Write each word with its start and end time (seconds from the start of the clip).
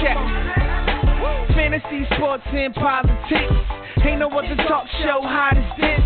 Check. 0.00 0.16
Fantasy, 1.54 2.06
sports, 2.14 2.44
and 2.52 2.74
politics. 2.74 3.78
Ain't 4.06 4.20
no 4.20 4.30
other 4.30 4.54
talk 4.68 4.86
show 5.02 5.20
hot 5.20 5.58
as 5.58 5.70
this. 5.76 6.00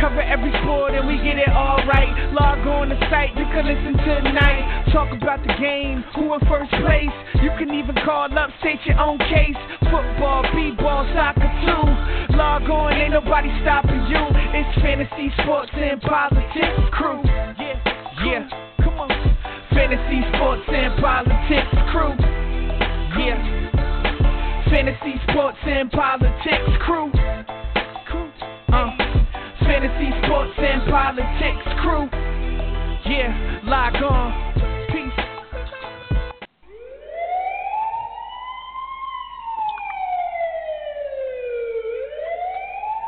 Cover 0.00 0.20
every 0.20 0.50
sport 0.62 0.94
and 0.94 1.06
we 1.06 1.16
get 1.22 1.38
it 1.38 1.48
all 1.48 1.78
right. 1.86 2.10
Log 2.34 2.66
on 2.66 2.88
the 2.88 2.98
site, 3.08 3.30
you 3.38 3.44
can 3.54 3.64
listen 3.64 3.94
tonight. 4.02 4.90
Talk 4.92 5.14
about 5.14 5.42
the 5.46 5.54
game, 5.60 6.02
who 6.14 6.34
in 6.34 6.40
first 6.50 6.70
place. 6.82 7.14
You 7.40 7.50
can 7.56 7.72
even 7.72 7.94
call 8.04 8.26
up, 8.36 8.50
state 8.60 8.80
your 8.84 8.98
own 8.98 9.18
case. 9.18 9.56
Football, 9.88 10.42
b-ball, 10.54 11.06
soccer 11.14 11.50
too. 11.62 12.36
Log 12.36 12.68
on, 12.68 12.92
ain't 12.92 13.12
nobody 13.12 13.48
stopping 13.62 14.04
you. 14.10 14.26
It's 14.52 14.82
fantasy, 14.82 15.30
sports, 15.42 15.70
and 15.74 16.00
politics 16.02 16.82
crew. 16.92 17.35
Fantasy, 24.76 25.14
sports, 25.30 25.56
and 25.62 25.90
politics 25.90 26.70
crew. 26.84 27.10
Uh, 28.68 28.90
fantasy, 29.60 30.10
sports, 30.22 30.52
and 30.58 30.82
politics 30.90 31.64
crew. 31.80 32.06
Yeah, 33.10 33.60
log 33.64 33.94
on. 34.02 34.32
Peace. 34.92 35.24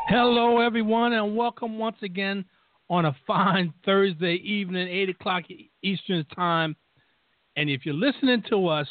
Hello, 0.09 0.61
everyone, 0.61 1.13
and 1.13 1.37
welcome 1.37 1.79
once 1.79 1.99
again 2.01 2.47
on 2.89 3.05
a 3.05 3.17
fine 3.27 3.75
Thursday 3.85 4.37
evening, 4.37 4.89
8 4.89 5.11
o'clock 5.11 5.43
Eastern 5.83 6.25
Time. 6.35 6.75
And 7.57 7.69
if 7.69 7.85
you're 7.85 7.95
listening 7.95 8.43
to 8.49 8.69
us, 8.69 8.89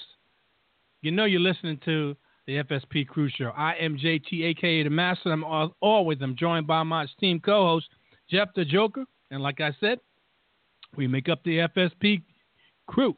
you 1.01 1.09
know 1.09 1.25
you're 1.25 1.39
listening 1.39 1.79
to 1.85 2.15
the 2.47 2.63
FSP 2.63 3.07
Crew 3.07 3.29
Show. 3.29 3.51
I 3.55 3.73
am 3.73 3.95
JT, 3.97 4.43
aka 4.45 4.83
the 4.83 4.89
Master. 4.89 5.31
I'm 5.31 5.43
al- 5.43 5.75
always 5.81 6.17
I'm 6.21 6.35
joined 6.35 6.65
by 6.65 6.81
my 6.83 7.03
esteemed 7.03 7.43
co-host 7.43 7.87
Jeff 8.31 8.47
the 8.55 8.65
Joker, 8.65 9.03
and 9.29 9.43
like 9.43 9.61
I 9.61 9.75
said, 9.79 9.99
we 10.95 11.05
make 11.07 11.29
up 11.29 11.43
the 11.43 11.67
FSP 11.75 12.23
Crew. 12.87 13.15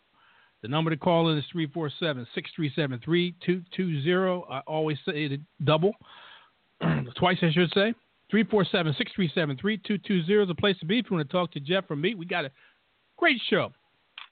The 0.62 0.68
number 0.68 0.90
to 0.90 0.98
call 0.98 1.30
in 1.30 1.38
is 1.38 1.46
347-637-3220. 1.56 4.52
I 4.52 4.60
always 4.68 4.98
say 5.06 5.30
the 5.30 5.40
double, 5.64 5.94
twice 7.16 7.38
I 7.42 7.52
should 7.52 7.72
say. 7.74 7.94
347-637-3220 8.34 10.42
is 10.42 10.48
the 10.48 10.56
place 10.56 10.78
to 10.80 10.86
be 10.86 11.00
if 11.00 11.06
you 11.10 11.16
want 11.16 11.28
to 11.28 11.32
talk 11.32 11.52
to 11.52 11.60
Jeff 11.60 11.90
or 11.90 11.96
me. 11.96 12.14
We 12.14 12.26
got 12.26 12.46
a 12.46 12.52
great 13.18 13.42
show. 13.50 13.72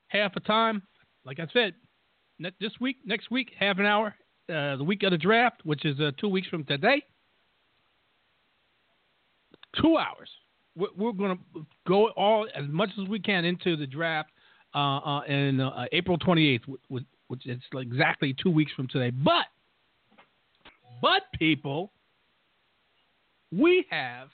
Half 0.09 0.35
a 0.35 0.39
time, 0.41 0.83
like 1.25 1.39
I 1.39 1.47
said, 1.53 1.73
this 2.59 2.73
week, 2.79 2.97
next 3.05 3.31
week, 3.31 3.51
half 3.57 3.79
an 3.79 3.85
hour, 3.85 4.13
uh, 4.49 4.75
the 4.77 4.83
week 4.83 5.03
of 5.03 5.11
the 5.11 5.17
draft, 5.17 5.61
which 5.63 5.85
is 5.85 5.99
uh, 5.99 6.11
two 6.19 6.29
weeks 6.29 6.47
from 6.47 6.63
today. 6.63 7.03
Two 9.81 9.97
hours. 9.97 10.29
We're, 10.75 10.87
we're 10.97 11.11
going 11.11 11.37
to 11.37 11.65
go 11.87 12.09
all 12.11 12.47
as 12.55 12.65
much 12.69 12.89
as 13.01 13.07
we 13.07 13.19
can 13.19 13.45
into 13.45 13.75
the 13.75 13.87
draft 13.87 14.29
uh, 14.73 14.97
uh, 14.97 15.21
in 15.21 15.59
uh, 15.59 15.85
April 15.91 16.17
28th, 16.17 16.61
which, 16.87 17.03
which 17.27 17.45
is 17.47 17.59
exactly 17.73 18.35
two 18.41 18.51
weeks 18.51 18.71
from 18.75 18.87
today. 18.87 19.09
But, 19.09 19.45
but 21.01 21.23
people, 21.37 21.91
we 23.51 23.85
have 23.89 24.29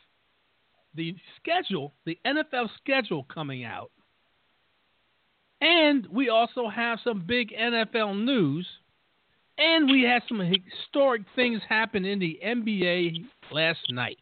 the 0.96 1.16
schedule, 1.40 1.94
the 2.06 2.18
NFL 2.26 2.70
schedule 2.82 3.26
coming 3.34 3.64
out. 3.64 3.92
And 5.62 6.06
we 6.08 6.30
also 6.30 6.68
have 6.68 7.00
some 7.04 7.24
big 7.26 7.54
NFL 7.54 8.24
news. 8.24 8.68
And 9.58 9.90
we 9.90 10.02
had 10.02 10.24
some 10.28 10.40
historic 10.40 11.22
things 11.36 11.62
happen 11.70 12.06
in 12.06 12.20
the 12.20 12.40
NBA 12.44 13.26
last 13.52 13.80
night. 13.92 14.18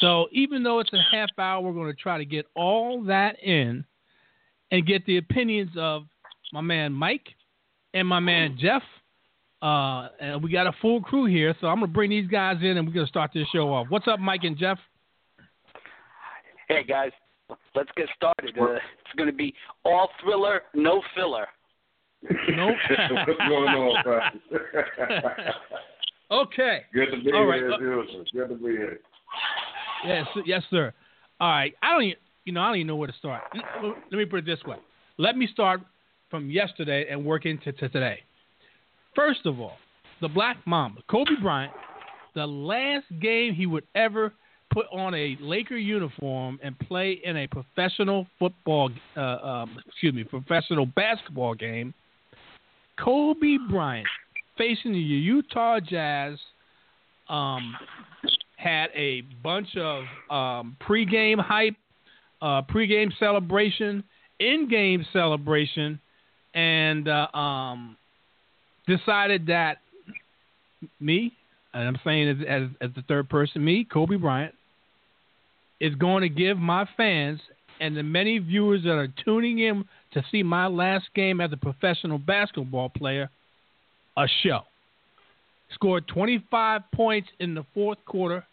So 0.00 0.28
even 0.32 0.62
though 0.62 0.78
it's 0.78 0.92
a 0.92 1.02
half 1.10 1.30
hour, 1.38 1.60
we're 1.60 1.72
going 1.72 1.94
to 1.94 2.00
try 2.00 2.18
to 2.18 2.24
get 2.24 2.46
all 2.54 3.02
that 3.04 3.42
in 3.42 3.84
and 4.70 4.86
get 4.86 5.04
the 5.06 5.18
opinions 5.18 5.70
of 5.76 6.04
my 6.52 6.60
man 6.60 6.92
Mike 6.92 7.28
and 7.92 8.06
my 8.06 8.20
man 8.20 8.56
Jeff. 8.58 8.82
Uh, 9.60 10.08
and 10.20 10.42
we 10.42 10.50
got 10.50 10.66
a 10.66 10.72
full 10.80 11.00
crew 11.00 11.26
here, 11.26 11.54
so 11.60 11.68
I'm 11.68 11.78
going 11.78 11.90
to 11.90 11.94
bring 11.94 12.10
these 12.10 12.26
guys 12.26 12.56
in 12.62 12.78
and 12.78 12.86
we're 12.86 12.94
going 12.94 13.06
to 13.06 13.10
start 13.10 13.30
this 13.32 13.46
show 13.52 13.72
off. 13.72 13.86
What's 13.90 14.08
up, 14.08 14.18
Mike 14.18 14.42
and 14.42 14.56
Jeff? 14.56 14.78
Hey 16.68 16.82
guys, 16.82 17.12
let's 17.74 17.90
get 17.96 18.08
started. 18.16 18.56
Uh, 18.58 18.74
it's 18.74 19.16
going 19.16 19.28
to 19.28 19.36
be 19.36 19.54
all 19.84 20.08
thriller, 20.22 20.62
no 20.74 21.02
filler. 21.14 21.46
Nope. 22.30 22.76
What's 23.26 23.38
going 23.48 23.68
on, 23.68 24.30
okay. 26.30 26.82
Good 26.94 27.10
to 27.10 27.24
be 27.24 27.32
All 27.32 27.46
right, 27.46 27.60
here, 27.60 27.70
look- 27.70 27.80
Wilson. 27.80 28.24
Good 28.32 28.48
to 28.48 28.54
be 28.54 28.72
here. 28.72 29.00
Yes, 30.06 30.26
yes, 30.46 30.62
sir. 30.70 30.92
All 31.40 31.48
right. 31.50 31.74
I 31.82 31.92
don't 31.92 32.02
even, 32.04 32.16
you 32.44 32.52
know, 32.52 32.60
I 32.60 32.68
don't 32.68 32.76
even 32.76 32.86
know 32.88 32.96
where 32.96 33.08
to 33.08 33.14
start. 33.14 33.42
Let 33.54 34.12
me 34.12 34.24
put 34.24 34.40
it 34.40 34.46
this 34.46 34.62
way. 34.64 34.76
Let 35.18 35.36
me 35.36 35.48
start 35.52 35.80
from 36.30 36.50
yesterday 36.50 37.06
and 37.10 37.24
work 37.24 37.46
into 37.46 37.72
to 37.72 37.88
today. 37.88 38.20
First 39.14 39.46
of 39.46 39.60
all, 39.60 39.76
the 40.20 40.28
Black 40.28 40.56
Mamba, 40.66 41.02
Kobe 41.10 41.32
Bryant, 41.40 41.72
the 42.34 42.46
last 42.46 43.06
game 43.20 43.54
he 43.54 43.66
would 43.66 43.84
ever 43.94 44.32
put 44.72 44.86
on 44.90 45.14
a 45.14 45.36
Laker 45.40 45.76
uniform 45.76 46.58
and 46.62 46.78
play 46.78 47.20
in 47.24 47.36
a 47.36 47.46
professional 47.46 48.26
football, 48.38 48.90
uh, 49.16 49.20
um, 49.20 49.78
excuse 49.86 50.14
me, 50.14 50.24
professional 50.24 50.86
basketball 50.86 51.54
game. 51.54 51.92
Kobe 52.98 53.56
Bryant 53.70 54.06
facing 54.58 54.92
the 54.92 54.98
Utah 54.98 55.80
Jazz 55.80 56.38
um, 57.28 57.76
had 58.56 58.88
a 58.94 59.22
bunch 59.42 59.68
of 59.76 60.04
um, 60.30 60.76
pregame 60.86 61.40
hype, 61.40 61.74
uh, 62.40 62.62
pregame 62.62 63.10
celebration, 63.18 64.04
in-game 64.38 65.04
celebration, 65.12 65.98
and 66.54 67.08
uh, 67.08 67.28
um, 67.34 67.96
decided 68.86 69.46
that 69.46 69.78
me, 71.00 71.32
and 71.72 71.88
I'm 71.88 71.98
saying 72.04 72.28
as, 72.28 72.36
as, 72.46 72.68
as 72.80 72.90
the 72.94 73.02
third 73.02 73.28
person, 73.28 73.64
me, 73.64 73.86
Kobe 73.90 74.16
Bryant, 74.16 74.54
is 75.80 75.94
going 75.96 76.22
to 76.22 76.28
give 76.28 76.58
my 76.58 76.86
fans 76.96 77.40
and 77.82 77.96
the 77.96 78.02
many 78.02 78.38
viewers 78.38 78.84
that 78.84 78.92
are 78.92 79.08
tuning 79.24 79.58
in 79.58 79.84
to 80.14 80.22
see 80.30 80.44
my 80.44 80.68
last 80.68 81.06
game 81.16 81.40
as 81.40 81.52
a 81.52 81.56
professional 81.56 82.16
basketball 82.16 82.88
player 82.88 83.28
a 84.16 84.26
show. 84.42 84.60
Scored 85.74 86.06
25 86.06 86.82
points 86.94 87.28
in 87.40 87.54
the 87.54 87.64
fourth 87.74 87.98
quarter, 88.06 88.44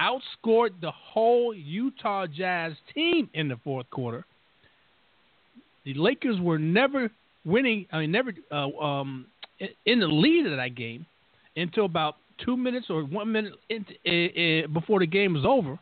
outscored 0.00 0.70
the 0.80 0.90
whole 0.90 1.52
Utah 1.52 2.26
Jazz 2.26 2.72
team 2.94 3.28
in 3.34 3.48
the 3.48 3.56
fourth 3.62 3.90
quarter. 3.90 4.24
The 5.84 5.92
Lakers 5.94 6.40
were 6.40 6.58
never 6.58 7.10
winning, 7.44 7.86
I 7.92 8.00
mean, 8.00 8.12
never 8.12 8.32
uh, 8.50 8.68
um, 8.78 9.26
in 9.84 10.00
the 10.00 10.06
lead 10.06 10.46
of 10.46 10.56
that 10.56 10.74
game 10.74 11.04
until 11.54 11.84
about 11.84 12.16
two 12.42 12.56
minutes 12.56 12.86
or 12.88 13.02
one 13.02 13.30
minute 13.30 13.52
uh, 13.70 14.68
before 14.72 15.00
the 15.00 15.06
game 15.06 15.34
was 15.34 15.44
over. 15.44 15.78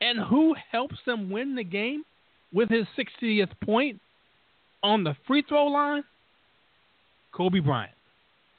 And 0.00 0.18
who 0.18 0.54
helps 0.70 0.96
them 1.04 1.30
win 1.30 1.54
the 1.54 1.64
game 1.64 2.04
with 2.52 2.70
his 2.70 2.86
60th 2.98 3.50
point 3.62 4.00
on 4.82 5.04
the 5.04 5.14
free 5.26 5.42
throw 5.46 5.66
line? 5.66 6.04
Kobe 7.32 7.60
Bryant. 7.60 7.92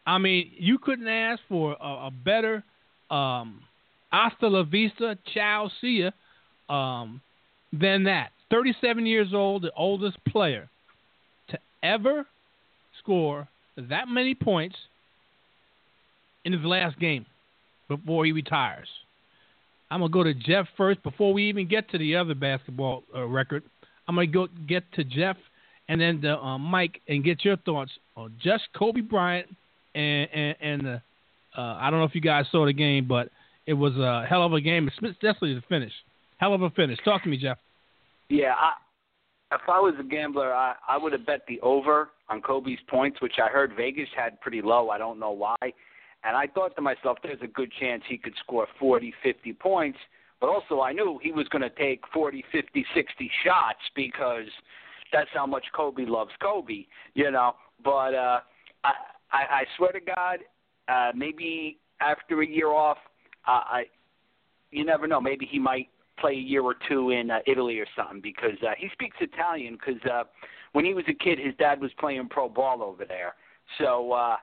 I 0.06 0.18
mean, 0.18 0.52
you 0.58 0.78
couldn't 0.78 1.08
ask 1.08 1.42
for 1.50 1.76
a, 1.80 2.08
a 2.08 2.12
better 2.12 2.64
um, 3.10 3.62
hasta 4.12 4.48
la 4.48 4.64
vista, 4.64 5.18
ciao, 5.34 5.70
see 5.80 6.04
ya, 6.04 6.12
um, 6.74 7.22
than 7.72 8.04
that. 8.04 8.32
37 8.50 9.06
years 9.06 9.34
old, 9.34 9.64
the 9.64 9.72
oldest 9.76 10.18
player 10.26 10.70
to 11.50 11.60
ever 11.84 12.26
score 13.00 13.48
that 13.78 14.08
many 14.08 14.36
points 14.36 14.76
in 16.44 16.54
his 16.54 16.64
last 16.64 17.00
game 17.00 17.26
before 17.88 18.26
he 18.26 18.32
retires. 18.32 18.88
I'm 19.92 20.00
gonna 20.00 20.10
go 20.10 20.24
to 20.24 20.34
Jeff 20.34 20.68
first 20.78 21.04
before 21.04 21.34
we 21.34 21.50
even 21.50 21.68
get 21.68 21.90
to 21.92 21.98
the 21.98 22.16
other 22.16 22.34
basketball 22.34 23.04
uh, 23.14 23.26
record. 23.26 23.62
I'm 24.08 24.16
gonna 24.16 24.28
go 24.28 24.48
get 24.68 24.84
to 24.94 25.04
Jeff 25.04 25.36
and 25.90 26.00
then 26.00 26.22
to 26.22 26.40
uh, 26.40 26.58
Mike 26.58 27.02
and 27.10 27.24
get 27.24 27.44
your 27.44 27.58
thoughts 27.58 27.92
on 28.16 28.34
just 28.42 28.64
Kobe 28.74 29.02
Bryant 29.02 29.48
and 29.94 30.30
and, 30.34 30.56
and 30.62 30.82
the. 30.82 31.02
Uh, 31.56 31.78
I 31.82 31.90
don't 31.90 32.00
know 32.00 32.06
if 32.06 32.16
you 32.16 32.22
guys 32.22 32.46
saw 32.50 32.66
the 32.66 32.72
game, 32.72 33.06
but 33.10 33.30
it 33.68 33.74
was 33.74 33.94
a 33.98 34.26
hell 34.28 34.46
of 34.46 34.54
a 34.54 34.62
game, 34.62 34.88
especially 34.88 35.54
the 35.54 35.62
finish. 35.68 35.92
Hell 36.38 36.54
of 36.54 36.62
a 36.62 36.70
finish. 36.70 36.98
Talk 37.04 37.24
to 37.24 37.30
me, 37.30 37.36
Jeff. 37.36 37.58
Yeah, 38.30 38.54
I, 38.58 38.72
if 39.54 39.62
I 39.68 39.82
was 39.82 39.94
a 40.00 40.04
gambler, 40.04 40.54
I, 40.54 40.76
I 40.88 40.98
would 40.98 41.12
have 41.12 41.26
bet 41.26 41.42
the 41.50 41.60
over 41.60 42.12
on 42.30 42.42
Kobe's 42.42 42.80
points, 42.90 43.22
which 43.22 43.34
I 43.44 43.50
heard 43.50 43.74
Vegas 43.76 44.08
had 44.16 44.40
pretty 44.40 44.62
low. 44.62 44.90
I 44.90 44.98
don't 44.98 45.20
know 45.20 45.32
why. 45.32 45.58
And 46.24 46.36
I 46.38 46.48
thought 46.48 46.76
to 46.76 46.82
myself, 46.82 47.18
there's 47.24 47.42
a 47.42 47.48
good 47.48 47.72
chance 47.80 48.04
he 48.08 48.18
could 48.18 48.34
score 48.40 48.68
40, 48.80 49.14
50 49.24 49.54
points. 49.54 49.98
But 50.40 50.50
also, 50.50 50.82
I 50.82 50.92
knew 50.92 51.20
he 51.22 51.32
was 51.32 51.48
going 51.50 51.62
to 51.62 51.70
take 51.70 52.04
40, 52.14 52.44
50, 52.52 52.86
60 52.96 53.32
shots 53.44 53.80
because 53.96 54.48
that's 55.12 55.30
how 55.34 55.46
much 55.46 55.66
Kobe 55.76 56.06
loves 56.06 56.32
Kobe, 56.42 56.86
you 57.14 57.32
know. 57.32 57.54
But 57.84 58.16
uh, 58.16 58.40
I, 58.84 58.94
I, 59.32 59.64
swear 59.78 59.92
to 59.92 60.00
God, 60.00 60.40
uh, 60.88 61.12
maybe 61.16 61.78
after 62.00 62.42
a 62.42 62.48
year 62.48 62.70
off, 62.70 62.98
uh, 63.48 63.62
I, 63.66 63.84
you 64.72 64.86
never 64.86 65.08
know. 65.08 65.22
Maybe 65.22 65.48
he 65.50 65.60
might 65.60 65.90
play 66.20 66.34
a 66.34 66.36
year 66.36 66.64
or 66.64 66.76
two 66.88 67.12
in 67.12 67.32
uh, 67.32 67.40
Italy 67.46 67.80
or 67.80 67.88
something 67.96 68.22
because 68.22 68.58
uh, 68.66 68.72
he 68.78 68.90
speaks 68.94 69.18
Italian. 69.20 69.78
Because 69.78 70.02
uh, 70.10 70.24
when 70.72 70.86
he 70.86 70.94
was 70.94 71.04
a 71.08 71.14
kid, 71.14 71.40
his 71.40 71.54
dad 71.58 71.82
was 71.82 71.92
playing 72.00 72.30
pro 72.30 72.50
ball 72.50 72.82
over 72.82 73.06
there. 73.06 73.36
So 73.80 74.12
uh, 74.12 74.38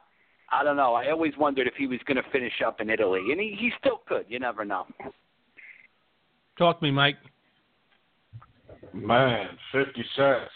I 0.51 0.65
don't 0.65 0.77
know. 0.77 0.95
I 0.95 1.11
always 1.11 1.33
wondered 1.37 1.67
if 1.67 1.75
he 1.75 1.87
was 1.87 1.99
going 2.07 2.17
to 2.17 2.31
finish 2.31 2.53
up 2.67 2.81
in 2.81 2.89
Italy, 2.89 3.21
and 3.31 3.41
he, 3.41 3.57
he 3.59 3.71
still 3.79 4.01
could. 4.07 4.25
You 4.29 4.39
never 4.39 4.65
know. 4.65 4.87
Talk 6.57 6.81
to 6.81 6.85
me, 6.85 6.91
Mike. 6.91 7.17
Man, 8.93 9.49
50 9.73 10.05
shots. 10.17 10.51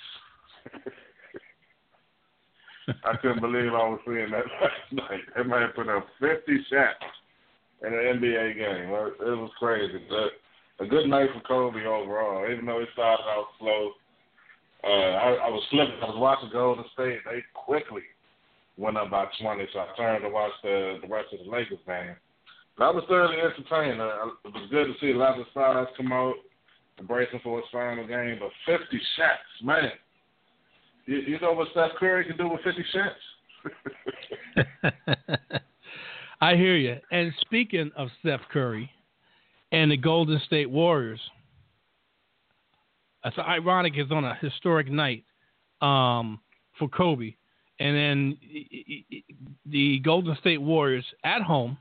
I 3.04 3.16
couldn't 3.20 3.40
believe 3.40 3.72
I 3.72 3.88
was 3.88 4.00
seeing 4.06 4.30
that 4.30 4.44
last 4.60 4.92
night. 4.92 5.20
That 5.36 5.46
man 5.46 5.68
put 5.74 5.88
up 5.88 6.06
50 6.20 6.66
shots 6.70 7.04
in 7.82 7.92
an 7.92 8.20
NBA 8.20 8.54
game. 8.56 8.90
It 8.90 9.38
was 9.38 9.50
crazy. 9.58 10.00
But 10.08 10.84
a 10.84 10.88
good 10.88 11.06
night 11.06 11.28
for 11.34 11.40
Kobe 11.40 11.84
overall. 11.84 12.50
Even 12.50 12.66
though 12.66 12.80
it 12.80 12.88
started 12.92 13.22
out 13.22 13.46
slow, 13.60 13.90
uh, 14.84 14.88
I, 14.88 15.28
I 15.46 15.48
was 15.48 15.62
slipping. 15.70 15.94
I 16.02 16.06
was 16.06 16.18
watching 16.18 16.50
Golden 16.52 16.84
State. 16.94 17.18
They 17.24 17.44
quickly 17.54 18.02
went 18.76 18.96
up 18.96 19.10
by 19.10 19.26
20, 19.40 19.66
so 19.72 19.80
I 19.80 19.86
turned 19.96 20.22
to 20.22 20.30
watch 20.30 20.52
the, 20.62 20.98
the 21.02 21.08
rest 21.08 21.32
of 21.32 21.44
the 21.44 21.50
Lakers 21.50 21.78
game. 21.86 22.16
But 22.76 22.84
I 22.84 22.90
was 22.90 23.04
thoroughly 23.08 23.36
entertained. 23.36 24.00
Uh, 24.00 24.28
it 24.44 24.54
was 24.54 24.69
good 24.70 24.86
to 24.86 24.94
see 25.00 25.10
a 25.12 25.16
lot 25.16 25.38
of 25.38 25.46
stars 25.50 25.88
come 25.96 26.12
out 26.12 26.34
embracing 26.98 27.40
for 27.42 27.58
his 27.58 27.66
final 27.70 28.06
game. 28.06 28.38
But 28.40 28.50
50 28.66 29.00
shots, 29.16 29.62
man. 29.62 29.90
You, 31.06 31.19
you 31.19 31.40
know 31.40 31.52
what 31.52 31.69
Steph 31.72 31.90
Curry 31.98 32.24
can 32.24 32.36
do 32.36 32.48
with 32.48 32.60
50 32.62 32.84
shots? 32.92 33.20
I 36.40 36.56
hear 36.56 36.76
you. 36.76 36.96
And 37.10 37.32
speaking 37.40 37.90
of 37.96 38.08
Steph 38.20 38.40
Curry 38.52 38.90
and 39.70 39.90
the 39.90 39.96
Golden 39.96 40.40
State 40.46 40.70
Warriors, 40.70 41.20
it's 43.25 43.38
ironic. 43.38 43.92
It's 43.96 44.10
on 44.10 44.25
a 44.25 44.34
historic 44.40 44.90
night 44.90 45.25
um, 45.80 46.40
for 46.78 46.88
Kobe, 46.88 47.34
and 47.78 47.96
then 47.96 48.38
the 49.66 49.98
Golden 50.00 50.36
State 50.40 50.60
Warriors 50.60 51.04
at 51.24 51.42
home 51.42 51.78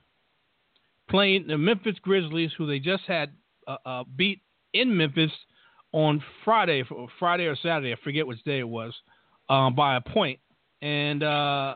playing 1.09 1.45
the 1.47 1.57
Memphis 1.57 1.97
Grizzlies, 2.01 2.51
who 2.57 2.65
they 2.65 2.79
just 2.79 3.03
had 3.07 3.31
uh, 3.67 3.77
uh, 3.85 4.03
beat 4.15 4.41
in 4.73 4.95
Memphis 4.95 5.31
on 5.91 6.23
Friday, 6.45 6.83
Friday 7.19 7.45
or 7.45 7.55
Saturday, 7.57 7.93
I 7.93 7.97
forget 8.03 8.25
which 8.25 8.41
day 8.43 8.59
it 8.59 8.67
was, 8.67 8.93
um, 9.49 9.75
by 9.75 9.97
a 9.97 10.01
point, 10.01 10.39
and 10.81 11.21
uh, 11.21 11.75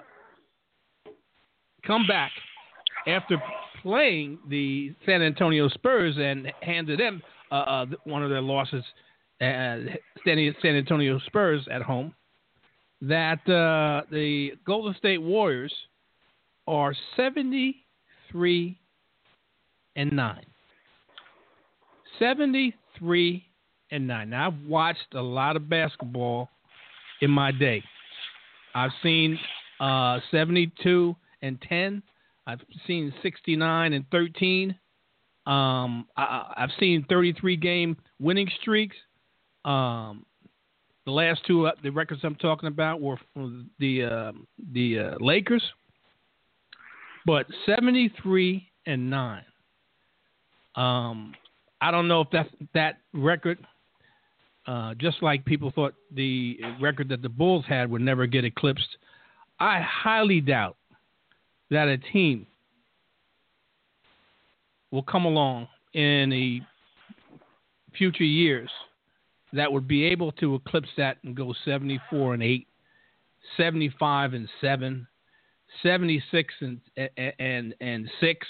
come 1.86 2.08
back 2.08 2.32
after 3.08 3.42
playing 3.82 4.40
the 4.50 4.94
San 5.06 5.22
Antonio 5.22 5.68
Spurs 5.68 6.16
and 6.18 6.52
handed 6.62 7.00
them 7.00 7.22
uh, 7.52 7.56
uh, 7.56 7.86
one 8.06 8.24
of 8.24 8.30
their 8.30 8.42
losses, 8.42 8.84
uh, 9.42 9.78
San 10.26 10.54
Antonio 10.64 11.20
Spurs 11.28 11.68
at 11.70 11.82
home, 11.82 12.14
that 13.02 13.48
uh, 13.50 14.06
the 14.12 14.52
Golden 14.66 14.96
State 14.96 15.22
Warriors 15.22 15.74
are 16.68 16.96
73 17.16 18.80
and 19.96 20.12
9. 20.12 20.46
73 22.20 23.46
and 23.92 24.08
9. 24.08 24.30
Now, 24.30 24.48
I've 24.48 24.68
watched 24.68 25.14
a 25.14 25.22
lot 25.22 25.56
of 25.56 25.70
basketball 25.70 26.50
in 27.22 27.32
my 27.32 27.52
day. 27.52 27.84
I've 28.74 28.92
seen 29.04 29.38
uh, 29.80 30.20
72 30.32 31.16
and 31.42 31.62
10. 31.62 32.04
I've 32.48 32.62
seen 32.88 33.14
69 33.22 33.94
and 33.94 34.06
13. 34.12 34.76
Um, 35.46 36.08
I, 36.18 36.54
have 36.58 36.72
seen 36.80 37.06
33 37.08 37.56
game 37.58 37.98
winning 38.20 38.50
streaks. 38.62 38.96
Um, 39.64 40.26
the 41.06 41.12
last 41.12 41.42
two, 41.46 41.68
uh, 41.68 41.72
the 41.84 41.90
records 41.90 42.22
I'm 42.24 42.36
talking 42.36 42.68
about 42.68 43.02
were 43.02 43.18
from 43.34 43.70
the 43.80 44.04
uh, 44.04 44.32
the 44.74 45.00
uh, 45.00 45.16
Lakers, 45.20 45.64
but 47.26 47.46
73 47.66 48.68
and 48.86 49.10
nine. 49.10 49.44
Um, 50.76 51.34
I 51.82 51.92
don't 51.92 52.08
know 52.08 52.22
if 52.22 52.30
that 52.32 52.48
that 52.74 52.98
record 53.14 53.60
uh, 54.68 54.96
just 54.96 55.22
like 55.22 55.46
people 55.46 55.72
thought 55.72 55.94
the 56.12 56.60
record 56.82 57.10
that 57.10 57.22
the 57.22 57.30
Bulls 57.30 57.66
had 57.68 57.90
would 57.90 58.02
never 58.02 58.26
get 58.26 58.44
eclipsed, 58.44 58.98
I 59.60 59.82
highly 59.82 60.42
doubt 60.42 60.76
that 61.70 61.88
a 61.88 61.98
team 61.98 62.48
will 64.92 65.04
come 65.04 65.26
along 65.26 65.68
in 65.94 66.30
the 66.30 66.62
future 67.98 68.24
years 68.24 68.70
that 69.56 69.72
would 69.72 69.88
be 69.88 70.06
able 70.06 70.32
to 70.34 70.56
eclipse 70.56 70.90
that 70.98 71.18
and 71.24 71.36
go 71.36 71.54
74 71.64 72.36
and 72.36 72.44
8, 72.44 72.68
75 73.58 74.34
and 74.34 74.50
7, 74.62 75.08
76 75.84 76.54
and 76.62 76.80
and 77.38 77.76
and 77.82 78.10
6 78.22 78.48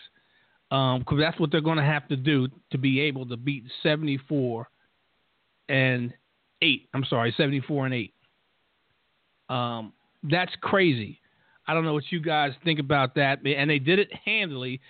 um 0.72 1.04
cuz 1.04 1.19
that's 1.19 1.40
what 1.40 1.52
they're 1.52 1.62
going 1.62 1.78
to 1.78 1.84
have 1.84 2.07
to 2.07 2.16
do 2.16 2.48
to 2.72 2.78
be 2.78 3.00
able 3.00 3.25
to 3.25 3.38
beat 3.38 3.63
74 3.81 4.68
and 5.69 6.14
eight. 6.62 6.88
I'm 6.94 7.06
sorry, 7.06 7.33
74 7.38 7.85
and 7.85 7.95
eight. 7.95 8.14
Um, 9.50 9.94
that's 10.24 10.54
crazy. 10.62 11.19
I 11.68 11.74
don't 11.74 11.85
know 11.85 11.94
what 11.94 12.12
you 12.12 12.19
guys 12.19 12.52
think 12.64 12.80
about 12.80 13.16
that. 13.16 13.40
And 13.45 13.69
they 13.69 13.80
did 13.80 14.00
it 14.00 14.09
handily 14.14 14.81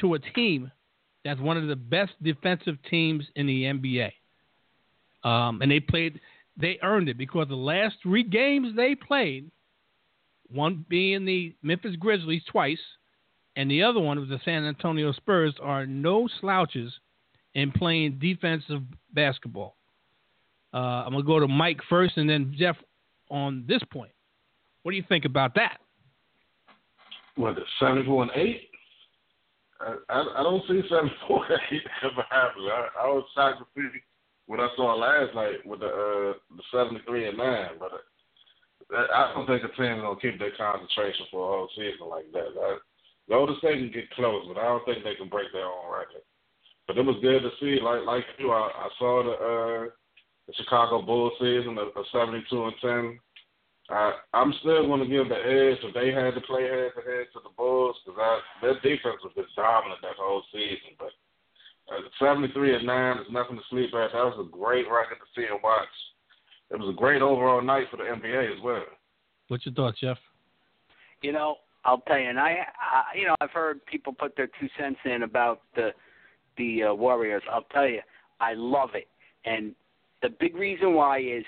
to 0.00 0.14
a 0.14 0.18
team 0.18 0.70
that's 1.24 1.40
one 1.40 1.56
of 1.56 1.66
the 1.66 1.76
best 1.76 2.12
defensive 2.22 2.76
teams 2.90 3.24
in 3.36 3.46
the 3.46 3.64
NBA. 3.64 4.12
Um, 5.24 5.62
and 5.62 5.70
they 5.70 5.80
played, 5.80 6.20
they 6.56 6.78
earned 6.82 7.08
it 7.08 7.18
because 7.18 7.48
the 7.48 7.56
last 7.56 7.96
three 8.02 8.22
games 8.22 8.74
they 8.76 8.94
played, 8.94 9.50
one 10.50 10.84
being 10.88 11.24
the 11.24 11.54
Memphis 11.62 11.96
Grizzlies 11.96 12.42
twice, 12.50 12.78
and 13.56 13.70
the 13.70 13.82
other 13.82 14.00
one 14.00 14.18
was 14.20 14.28
the 14.28 14.40
San 14.44 14.64
Antonio 14.64 15.12
Spurs, 15.12 15.54
are 15.60 15.84
no 15.86 16.28
slouches 16.40 16.92
in 17.54 17.72
playing 17.72 18.18
defensive 18.20 18.82
basketball. 19.12 19.76
Uh, 20.72 21.02
I'm 21.04 21.12
gonna 21.12 21.24
go 21.24 21.40
to 21.40 21.48
Mike 21.48 21.80
first, 21.88 22.16
and 22.16 22.28
then 22.28 22.54
Jeff 22.56 22.76
on 23.30 23.64
this 23.66 23.82
point. 23.90 24.12
What 24.82 24.92
do 24.92 24.96
you 24.96 25.04
think 25.08 25.24
about 25.24 25.54
that? 25.54 25.78
What 27.36 27.56
the 27.56 27.86
and 27.86 28.30
eight? 28.34 28.68
I, 29.80 29.94
I, 30.08 30.40
I 30.40 30.42
don't 30.42 30.62
see 30.68 30.82
seventy-four 30.88 31.46
and 31.46 31.60
eight 31.70 31.82
ever 32.04 32.24
happen. 32.30 32.62
I, 32.62 32.88
I 33.02 33.06
was 33.06 33.24
shocked 33.34 33.60
to 33.60 33.66
see 33.74 33.98
what 34.48 34.60
I 34.60 34.68
saw 34.76 34.96
last 34.96 35.34
night 35.36 35.60
with 35.64 35.80
the 35.80 35.92
uh, 35.92 36.32
the 36.56 36.64
seventy-three 36.72 37.28
and 37.28 37.36
nine, 37.36 37.76
but 37.78 37.92
uh, 37.92 39.06
I 39.14 39.32
don't 39.36 39.46
think 39.46 39.62
a 39.62 39.68
team 39.76 40.00
gonna 40.00 40.18
keep 40.20 40.40
their 40.40 40.56
concentration 40.56 41.28
for 41.30 41.44
a 41.44 41.52
whole 41.52 41.70
season 41.76 42.08
like 42.08 42.32
that. 42.32 42.56
I, 42.56 42.78
Golden 43.28 43.56
State 43.58 43.76
can 43.76 43.92
get 43.92 44.10
close, 44.16 44.48
but 44.48 44.56
I 44.58 44.64
don't 44.64 44.84
think 44.88 45.04
they 45.04 45.14
can 45.20 45.28
break 45.28 45.52
their 45.52 45.68
own 45.68 45.92
record. 45.92 46.24
But 46.88 46.96
it 46.96 47.04
was 47.04 47.20
good 47.20 47.44
to 47.44 47.52
see. 47.60 47.76
Like 47.76 48.08
like 48.08 48.24
you, 48.40 48.50
I, 48.50 48.72
I 48.72 48.88
saw 48.98 49.22
the 49.22 49.36
uh, 49.36 49.84
the 50.48 50.54
Chicago 50.56 51.04
Bulls 51.04 51.36
season 51.38 51.76
of, 51.76 51.92
of 51.92 52.08
seventy 52.10 52.42
two 52.48 52.64
and 52.64 52.76
ten. 52.80 53.20
I, 53.90 54.12
I'm 54.32 54.52
still 54.60 54.84
going 54.84 55.00
to 55.00 55.08
give 55.08 55.28
the 55.28 55.40
edge 55.40 55.80
if 55.80 55.94
they 55.96 56.12
had 56.12 56.36
to 56.36 56.44
play 56.44 56.64
head 56.64 56.92
to 56.92 57.00
head 57.08 57.32
to 57.32 57.40
the 57.40 57.52
Bulls 57.56 57.96
because 58.04 58.40
their 58.60 58.76
defense 58.84 59.20
was 59.24 59.32
just 59.32 59.56
dominant 59.56 60.00
that 60.04 60.20
whole 60.20 60.44
season. 60.52 60.92
But 60.98 61.12
uh, 61.90 62.00
73 62.18 62.76
and 62.76 62.86
9 62.86 63.18
is 63.18 63.26
nothing 63.30 63.56
to 63.56 63.62
sleep 63.70 63.90
at. 63.94 64.12
That 64.12 64.24
was 64.24 64.46
a 64.46 64.50
great 64.50 64.86
record 64.90 65.18
to 65.18 65.28
see 65.34 65.46
and 65.50 65.60
watch. 65.62 65.88
It 66.70 66.78
was 66.78 66.94
a 66.94 66.98
great 66.98 67.22
overall 67.22 67.62
night 67.62 67.86
for 67.90 67.96
the 67.96 68.04
NBA 68.04 68.56
as 68.56 68.62
well. 68.62 68.84
What's 69.48 69.64
your 69.64 69.74
thoughts, 69.74 70.00
Jeff? 70.00 70.18
You 71.22 71.32
know, 71.32 71.56
I'll 71.84 72.02
tell 72.06 72.18
you, 72.18 72.28
and 72.28 72.38
I, 72.38 72.58
I, 72.78 73.16
you 73.18 73.26
know, 73.26 73.34
I've 73.40 73.50
heard 73.50 73.84
people 73.86 74.12
put 74.12 74.36
their 74.36 74.48
two 74.60 74.68
cents 74.78 74.98
in 75.04 75.22
about 75.22 75.62
the 75.74 75.92
the 76.58 76.82
uh, 76.84 76.94
Warriors, 76.94 77.42
I'll 77.50 77.66
tell 77.72 77.86
you, 77.86 78.00
I 78.40 78.54
love 78.54 78.90
it. 78.94 79.08
And 79.44 79.74
the 80.22 80.28
big 80.40 80.56
reason 80.56 80.94
why 80.94 81.20
is 81.20 81.44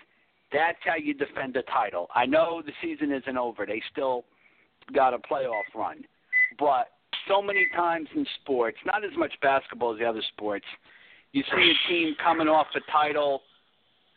that's 0.53 0.79
how 0.85 0.95
you 0.97 1.13
defend 1.13 1.55
the 1.55 1.63
title. 1.63 2.09
I 2.15 2.27
know 2.27 2.63
the 2.65 2.73
season 2.81 3.13
isn't 3.13 3.37
over; 3.37 3.67
they 3.67 3.83
still 3.93 4.25
got 4.95 5.13
a 5.13 5.19
playoff 5.19 5.63
run, 5.75 6.05
but 6.59 6.93
so 7.29 7.41
many 7.43 7.67
times 7.75 8.09
in 8.15 8.27
sports, 8.43 8.77
not 8.85 9.05
as 9.05 9.11
much 9.17 9.33
basketball 9.43 9.93
as 9.93 9.99
the 9.99 10.05
other 10.05 10.23
sports, 10.33 10.67
you 11.33 11.43
see 11.55 11.73
a 11.73 11.89
team 11.89 12.15
coming 12.23 12.49
off 12.49 12.67
a 12.75 12.81
title 12.91 13.43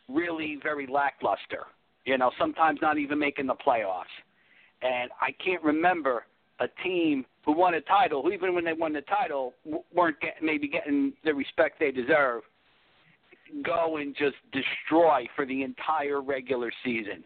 really 0.08 0.58
very 0.62 0.86
lackluster. 0.86 1.66
You 2.04 2.18
know, 2.18 2.30
sometimes 2.38 2.80
not 2.82 2.98
even 2.98 3.18
making 3.18 3.46
the 3.46 3.54
playoffs. 3.54 4.04
And 4.82 5.10
I 5.20 5.30
can't 5.42 5.62
remember 5.62 6.26
a 6.60 6.66
team 6.82 7.24
who 7.44 7.52
won 7.52 7.74
a 7.74 7.80
title, 7.82 8.22
who 8.22 8.32
even 8.32 8.54
when 8.54 8.64
they 8.64 8.72
won 8.72 8.92
the 8.92 9.00
title 9.02 9.54
weren't 9.94 10.20
get, 10.20 10.34
maybe 10.42 10.68
getting 10.68 11.12
the 11.24 11.32
respect 11.32 11.80
they 11.80 11.90
deserve, 11.90 12.42
go 13.64 13.96
and 13.96 14.14
just 14.16 14.36
destroy 14.52 15.26
for 15.34 15.46
the 15.46 15.62
entire 15.62 16.20
regular 16.20 16.72
season. 16.84 17.24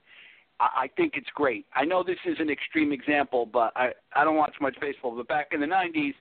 I, 0.61 0.83
I 0.85 0.91
think 0.97 1.15
it's 1.17 1.29
great. 1.35 1.67
I 1.75 1.85
know 1.85 2.03
this 2.03 2.19
is 2.27 2.37
an 2.41 2.51
extreme 2.51 2.93
example, 2.93 3.47
but 3.47 3.73
I 3.77 3.91
I 4.15 4.25
don't 4.25 4.37
watch 4.37 4.55
much 4.61 4.77
baseball. 4.81 5.17
But 5.17 5.29
back 5.29 5.49
in 5.53 5.61
the 5.61 5.67
'90s, 5.67 6.15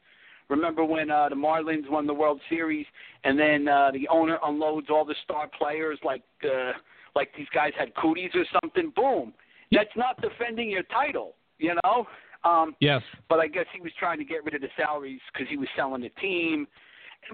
remember 0.50 0.84
when 0.86 1.10
uh, 1.12 1.30
the 1.30 1.36
Marlins 1.36 1.90
won 1.90 2.08
the 2.08 2.14
World 2.14 2.42
Series, 2.50 2.86
and 3.24 3.38
then 3.40 3.68
uh, 3.68 3.92
the 3.92 4.08
owner 4.10 4.38
unloads 4.44 4.88
all 4.90 5.06
the 5.06 5.16
star 5.24 5.50
players 5.58 6.00
like 6.04 6.24
uh, 6.44 6.74
like 7.16 7.30
these 7.38 7.48
guys 7.54 7.72
had 7.78 7.94
cooties 7.96 8.32
or 8.36 8.46
something. 8.62 8.92
Boom. 8.96 9.34
That's 9.72 9.90
not 9.98 10.22
defending 10.22 10.70
your 10.70 10.84
title, 10.84 11.36
you 11.60 11.74
know. 11.84 12.08
Um, 12.46 12.76
Yes. 12.80 13.02
but 13.28 13.40
I 13.40 13.48
guess 13.48 13.66
he 13.74 13.82
was 13.82 13.92
trying 14.00 14.20
to 14.20 14.24
get 14.24 14.46
rid 14.46 14.54
of 14.54 14.62
the 14.62 14.70
salaries 14.78 15.20
because 15.34 15.50
he 15.50 15.58
was 15.58 15.68
selling 15.76 16.02
the 16.02 16.10
team. 16.22 16.68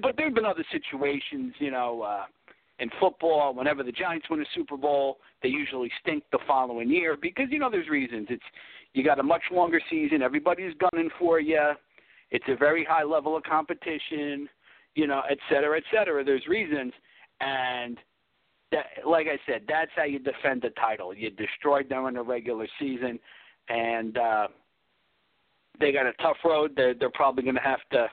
But 0.02 0.16
there 0.18 0.26
have 0.28 0.34
been 0.34 0.46
other 0.46 0.66
situations, 0.72 1.54
you 1.60 1.70
know, 1.70 2.02
uh, 2.02 2.24
in 2.80 2.90
football. 3.00 3.54
Whenever 3.54 3.84
the 3.84 3.92
Giants 3.92 4.28
win 4.30 4.42
a 4.42 4.46
Super 4.56 4.78
Bowl, 4.78 5.18
they 5.42 5.50
usually 5.50 5.92
stink 6.02 6.24
the 6.32 6.40
following 6.48 6.90
year 6.90 7.18
because 7.22 7.48
you 7.50 7.60
know 7.60 7.70
there's 7.70 7.90
reasons. 7.90 8.28
It's 8.30 8.44
you 8.94 9.04
got 9.04 9.20
a 9.20 9.24
much 9.24 9.44
longer 9.52 9.82
season. 9.90 10.22
Everybody's 10.22 10.74
gunning 10.78 11.10
for 11.18 11.40
you. 11.40 11.72
It's 12.32 12.46
a 12.48 12.56
very 12.56 12.84
high 12.84 13.04
level 13.04 13.36
of 13.38 13.44
competition, 13.44 14.50
you 14.96 15.08
know, 15.08 15.22
et 15.30 15.38
cetera, 15.50 15.78
et 15.78 15.84
cetera. 15.94 16.24
There's 16.24 16.48
reasons, 16.48 16.94
and 17.42 17.98
that, 18.72 18.86
like 19.08 19.28
I 19.28 19.38
said, 19.46 19.64
that's 19.68 19.92
how 19.96 20.04
you 20.04 20.20
defend 20.20 20.64
the 20.64 20.72
title. 20.72 21.14
You 21.14 21.30
destroyed 21.30 21.90
them 21.90 22.08
in 22.08 22.16
the 22.16 22.24
regular 22.24 22.68
season, 22.80 23.20
and 23.70 24.18
uh, 24.18 24.48
they 25.80 25.92
got 25.92 26.08
a 26.08 26.14
tough 26.14 26.38
road. 26.44 26.74
They're, 26.76 26.94
they're 26.94 27.12
probably 27.12 27.44
going 27.44 27.56
to 27.56 27.62
have 27.62 27.82
to 27.92 28.08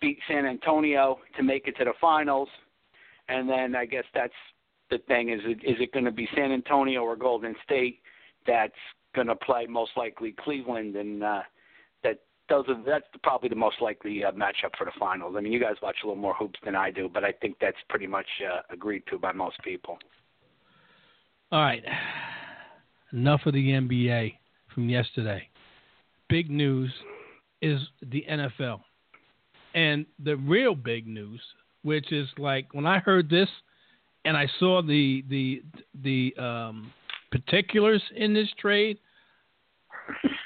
beat 0.00 0.18
San 0.28 0.46
Antonio 0.46 1.18
to 1.36 1.42
make 1.42 1.66
it 1.66 1.76
to 1.78 1.84
the 1.84 1.92
finals, 2.00 2.48
and 3.28 3.48
then 3.48 3.74
I 3.74 3.86
guess 3.86 4.04
that's 4.14 4.32
the 4.90 4.98
thing: 5.08 5.30
is 5.30 5.40
it, 5.44 5.58
is 5.64 5.76
it 5.80 5.92
going 5.92 6.04
to 6.04 6.12
be 6.12 6.28
San 6.34 6.52
Antonio 6.52 7.02
or 7.02 7.16
Golden 7.16 7.54
State 7.64 8.00
that's 8.46 8.72
going 9.14 9.26
to 9.26 9.36
play 9.36 9.66
most 9.66 9.92
likely 9.96 10.34
Cleveland, 10.38 10.96
and 10.96 11.22
uh, 11.22 11.42
that 12.02 12.20
those 12.48 12.64
are 12.68 12.82
that's 12.84 13.06
probably 13.22 13.48
the 13.48 13.56
most 13.56 13.80
likely 13.80 14.24
uh, 14.24 14.32
matchup 14.32 14.76
for 14.76 14.84
the 14.84 14.92
finals. 14.98 15.34
I 15.36 15.40
mean, 15.40 15.52
you 15.52 15.60
guys 15.60 15.76
watch 15.82 15.96
a 16.02 16.06
little 16.06 16.20
more 16.20 16.34
hoops 16.34 16.58
than 16.64 16.74
I 16.74 16.90
do, 16.90 17.08
but 17.12 17.24
I 17.24 17.32
think 17.32 17.56
that's 17.60 17.76
pretty 17.88 18.06
much 18.06 18.26
uh, 18.46 18.60
agreed 18.70 19.02
to 19.10 19.18
by 19.18 19.32
most 19.32 19.56
people. 19.62 19.98
All 21.50 21.62
right. 21.62 21.82
Enough 23.12 23.40
of 23.46 23.54
the 23.54 23.70
NBA 23.70 24.34
from 24.74 24.90
yesterday. 24.90 25.48
Big 26.28 26.50
news 26.50 26.92
is 27.62 27.80
the 28.02 28.24
NFL. 28.30 28.80
And 29.74 30.04
the 30.22 30.36
real 30.36 30.74
big 30.74 31.06
news, 31.06 31.40
which 31.82 32.12
is 32.12 32.28
like 32.38 32.72
when 32.74 32.86
I 32.86 32.98
heard 32.98 33.28
this 33.30 33.48
and 34.24 34.36
I 34.36 34.46
saw 34.58 34.82
the 34.82 35.24
the 35.28 35.62
the 36.02 36.34
um, 36.42 36.92
particulars 37.30 38.02
in 38.16 38.34
this 38.34 38.48
trade, 38.58 38.98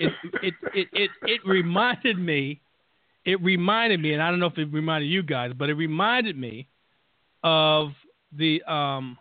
it 0.00 0.12
it, 0.42 0.54
it 0.74 0.88
it 0.92 1.10
it 1.22 1.40
reminded 1.46 2.18
me 2.18 2.60
it 3.24 3.40
reminded 3.40 4.00
me, 4.00 4.12
and 4.14 4.22
I 4.22 4.30
don't 4.30 4.40
know 4.40 4.46
if 4.46 4.58
it 4.58 4.72
reminded 4.72 5.06
you 5.06 5.22
guys, 5.22 5.52
but 5.56 5.68
it 5.70 5.74
reminded 5.74 6.36
me 6.36 6.68
of 7.44 7.90
the 8.36 8.62
um 8.64 9.18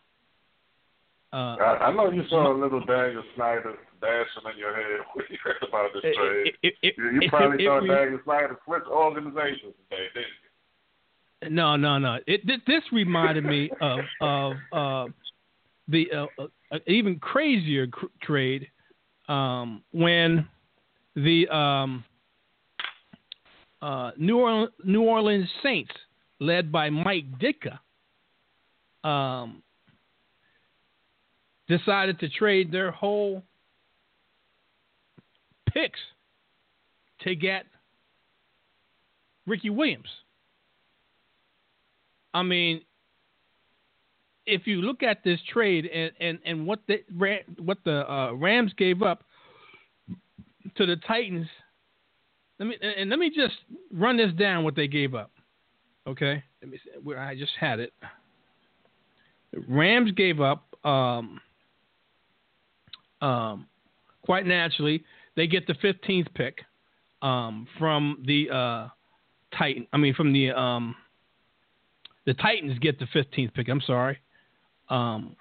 uh, 1.33 1.55
I, 1.55 1.87
I 1.87 1.93
know 1.93 2.11
you 2.11 2.23
saw 2.29 2.51
a 2.51 2.57
little 2.57 2.83
Daniel 2.83 3.23
Snyder 3.35 3.75
dashing 4.01 4.51
in 4.51 4.59
your 4.59 4.75
head 4.75 4.99
when 5.13 5.25
you 5.29 5.37
heard 5.41 5.55
about 5.65 5.93
this 5.93 6.03
it- 6.03 6.15
trade. 6.15 6.53
it- 6.61 6.75
it- 6.81 6.95
you, 6.97 7.21
you 7.21 7.29
probably 7.29 7.65
thought 7.65 7.87
Daniel 7.87 8.19
Snyder 8.25 8.59
switched 8.65 8.87
organizations 8.87 9.73
today, 9.89 10.07
didn't 10.13 10.27
you? 10.40 10.40
No, 11.49 11.75
no, 11.75 11.97
no. 11.97 12.19
It 12.27 12.45
thi- 12.45 12.61
this 12.67 12.83
reminded 12.91 13.43
me 13.43 13.69
of 13.81 13.99
of 14.21 14.53
uh, 14.71 15.05
the 15.87 16.07
uh, 16.11 16.43
uh, 16.71 16.77
even 16.87 17.17
crazier 17.19 17.87
cr- 17.87 18.05
trade 18.21 18.67
um, 19.27 19.83
when 19.91 20.47
the 21.15 21.47
um, 21.49 22.03
uh, 23.81 24.11
New 24.17 24.39
Orleans, 24.39 24.71
New 24.83 25.01
Orleans 25.01 25.49
Saints, 25.63 25.91
led 26.39 26.71
by 26.71 26.89
Mike 26.89 27.25
Ditka, 27.39 27.79
um, 29.07 29.63
decided 31.67 32.19
to 32.19 32.29
trade 32.29 32.71
their 32.71 32.91
whole 32.91 33.41
picks 35.73 35.99
to 37.21 37.35
get 37.35 37.65
Ricky 39.47 39.69
Williams. 39.69 40.07
I 42.33 42.43
mean, 42.43 42.81
if 44.45 44.65
you 44.65 44.81
look 44.81 45.03
at 45.03 45.23
this 45.23 45.39
trade 45.51 45.85
and, 45.85 46.11
and, 46.19 46.39
and 46.45 46.67
what 46.67 46.79
the 46.87 47.03
what 47.59 47.77
the 47.85 48.11
uh, 48.11 48.33
Rams 48.33 48.73
gave 48.77 49.01
up 49.01 49.23
to 50.75 50.85
the 50.85 50.95
Titans, 51.07 51.47
let 52.59 52.67
me 52.67 52.75
and 52.81 53.09
let 53.09 53.19
me 53.19 53.29
just 53.29 53.55
run 53.93 54.17
this 54.17 54.33
down 54.33 54.63
what 54.63 54.75
they 54.75 54.87
gave 54.87 55.15
up. 55.15 55.31
Okay, 56.07 56.43
let 56.61 56.71
me 56.71 56.79
see, 56.83 56.99
where 57.03 57.19
I 57.19 57.35
just 57.35 57.51
had 57.59 57.79
it. 57.79 57.93
Rams 59.67 60.11
gave 60.13 60.39
up 60.41 60.65
um, 60.85 61.39
um, 63.21 63.67
quite 64.23 64.45
naturally. 64.45 65.03
They 65.35 65.47
get 65.47 65.67
the 65.67 65.73
15th 65.73 66.33
pick 66.33 66.59
um, 67.21 67.67
from 67.77 68.23
the 68.25 68.49
uh, 68.49 68.87
Titan. 69.57 69.87
I 69.93 69.97
mean, 69.97 70.13
from 70.13 70.33
the 70.33 70.51
um, 70.51 70.95
the 72.25 72.33
Titans 72.35 72.77
get 72.79 72.99
the 72.99 73.05
15th 73.05 73.53
pick. 73.53 73.67
I'm 73.69 73.81
sorry. 73.81 74.17
Um, 74.89 75.35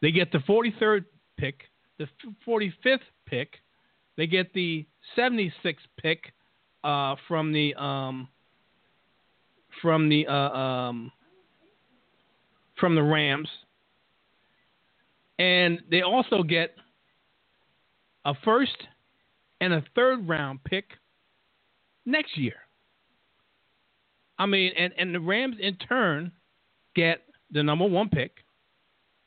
they 0.00 0.10
get 0.10 0.32
the 0.32 0.38
43rd 0.38 1.04
pick, 1.36 1.62
the 1.98 2.06
45th 2.46 2.98
pick. 3.26 3.54
They 4.16 4.26
get 4.26 4.52
the 4.52 4.86
76th 5.16 5.76
pick 6.00 6.32
uh, 6.84 7.16
from 7.28 7.52
the 7.52 7.74
um, 7.74 8.28
from 9.80 10.08
the 10.08 10.26
uh, 10.26 10.32
um, 10.32 11.12
from 12.78 12.94
the 12.94 13.02
Rams, 13.02 13.48
and 15.38 15.80
they 15.90 16.02
also 16.02 16.42
get 16.42 16.74
a 18.24 18.34
first 18.44 18.76
and 19.60 19.72
a 19.72 19.84
third 19.94 20.28
round 20.28 20.62
pick 20.64 20.84
next 22.04 22.36
year. 22.36 22.54
I 24.42 24.46
mean, 24.46 24.72
and, 24.76 24.92
and 24.98 25.14
the 25.14 25.20
Rams 25.20 25.54
in 25.60 25.76
turn 25.76 26.32
get 26.96 27.20
the 27.52 27.62
number 27.62 27.86
one 27.86 28.08
pick. 28.08 28.38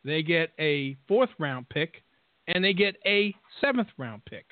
They 0.04 0.22
get 0.22 0.52
a 0.60 0.98
fourth 1.08 1.30
round 1.40 1.70
pick, 1.70 2.04
and 2.50 2.62
they 2.62 2.74
get 2.74 2.98
a 3.06 3.34
seventh 3.62 3.88
round 3.98 4.26
pick. 4.26 4.46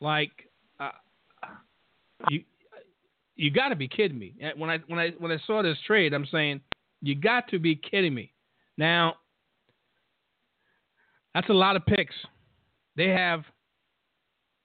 Like, 0.00 0.30
uh, 0.78 0.92
you 2.30 2.44
you 3.34 3.50
got 3.50 3.70
to 3.70 3.74
be 3.74 3.88
kidding 3.88 4.16
me. 4.16 4.32
When 4.56 4.70
I 4.70 4.78
when 4.86 5.00
I 5.00 5.10
when 5.18 5.32
I 5.32 5.38
saw 5.44 5.60
this 5.60 5.76
trade, 5.88 6.14
I'm 6.14 6.26
saying 6.30 6.60
you 7.02 7.16
got 7.16 7.48
to 7.48 7.58
be 7.58 7.74
kidding 7.74 8.14
me. 8.14 8.32
Now, 8.76 9.14
that's 11.34 11.48
a 11.48 11.52
lot 11.52 11.74
of 11.74 11.84
picks. 11.84 12.14
They 12.96 13.08
have, 13.08 13.42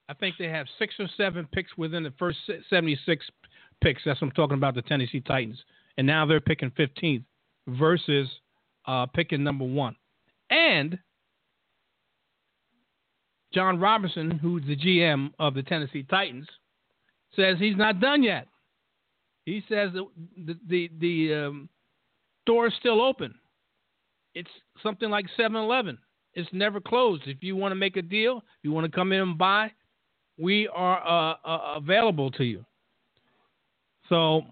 I 0.08 0.14
think 0.14 0.36
they 0.38 0.50
have 0.50 0.68
six 0.78 0.94
or 1.00 1.08
seven 1.18 1.48
picks 1.52 1.76
within 1.78 2.04
the 2.04 2.14
first 2.20 2.38
76 2.70 3.26
picks. 3.84 4.02
That's 4.06 4.22
what 4.22 4.28
I'm 4.28 4.34
talking 4.34 4.58
about, 4.58 4.76
the 4.76 4.82
Tennessee 4.82 5.22
Titans. 5.22 5.62
And 5.98 6.08
now 6.08 6.26
they're 6.26 6.42
picking 6.42 6.72
15th 6.72 7.24
versus 7.68 8.28
uh, 8.88 9.06
picking 9.08 9.44
number 9.44 9.66
one. 9.66 9.96
And 10.50 10.98
Jon 13.54 13.80
Robinson, 13.80 14.32
who's 14.32 14.64
the 14.66 14.76
GM 14.76 15.32
of 15.40 15.54
the 15.54 15.64
Tennessee 15.64 16.04
Titans, 16.04 16.48
says 17.36 17.58
he's 17.60 17.78
not 17.78 18.00
done 18.00 18.24
yet. 18.24 18.48
He 19.46 19.64
says 19.68 19.92
the 19.94 20.58
the 20.68 20.90
the, 21.00 21.34
um, 21.34 21.70
door 22.46 22.68
is 22.68 22.74
still 22.80 23.02
open. 23.02 23.36
It's 24.36 24.50
something 24.82 25.10
like 25.10 25.26
7-Eleven. 25.38 25.98
It's 26.34 26.50
never 26.52 26.82
closed. 26.82 27.24
If 27.28 27.38
you 27.42 27.56
want 27.56 27.72
to 27.72 27.76
make 27.76 27.98
a 27.98 28.02
deal, 28.02 28.42
you 28.64 28.72
want 28.72 28.86
to 28.86 28.92
come 28.92 29.12
in 29.12 29.22
and 29.22 29.38
buy, 29.38 29.72
we 30.40 30.68
are 30.70 31.06
uh, 31.06 31.36
uh, 31.46 31.74
available 31.78 32.32
to 32.32 32.44
you. 32.44 32.66
So 34.10 34.44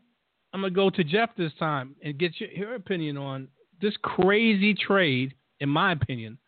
I'm 0.53 0.61
gonna 0.61 0.71
go 0.71 0.89
to 0.89 1.03
Jeff 1.03 1.29
this 1.37 1.51
time 1.59 1.95
and 2.03 2.17
get 2.17 2.39
your, 2.39 2.49
your 2.51 2.75
opinion 2.75 3.17
on 3.17 3.47
this 3.81 3.95
crazy 4.01 4.73
trade. 4.73 5.33
In 5.59 5.69
my 5.69 5.91
opinion, 5.91 6.39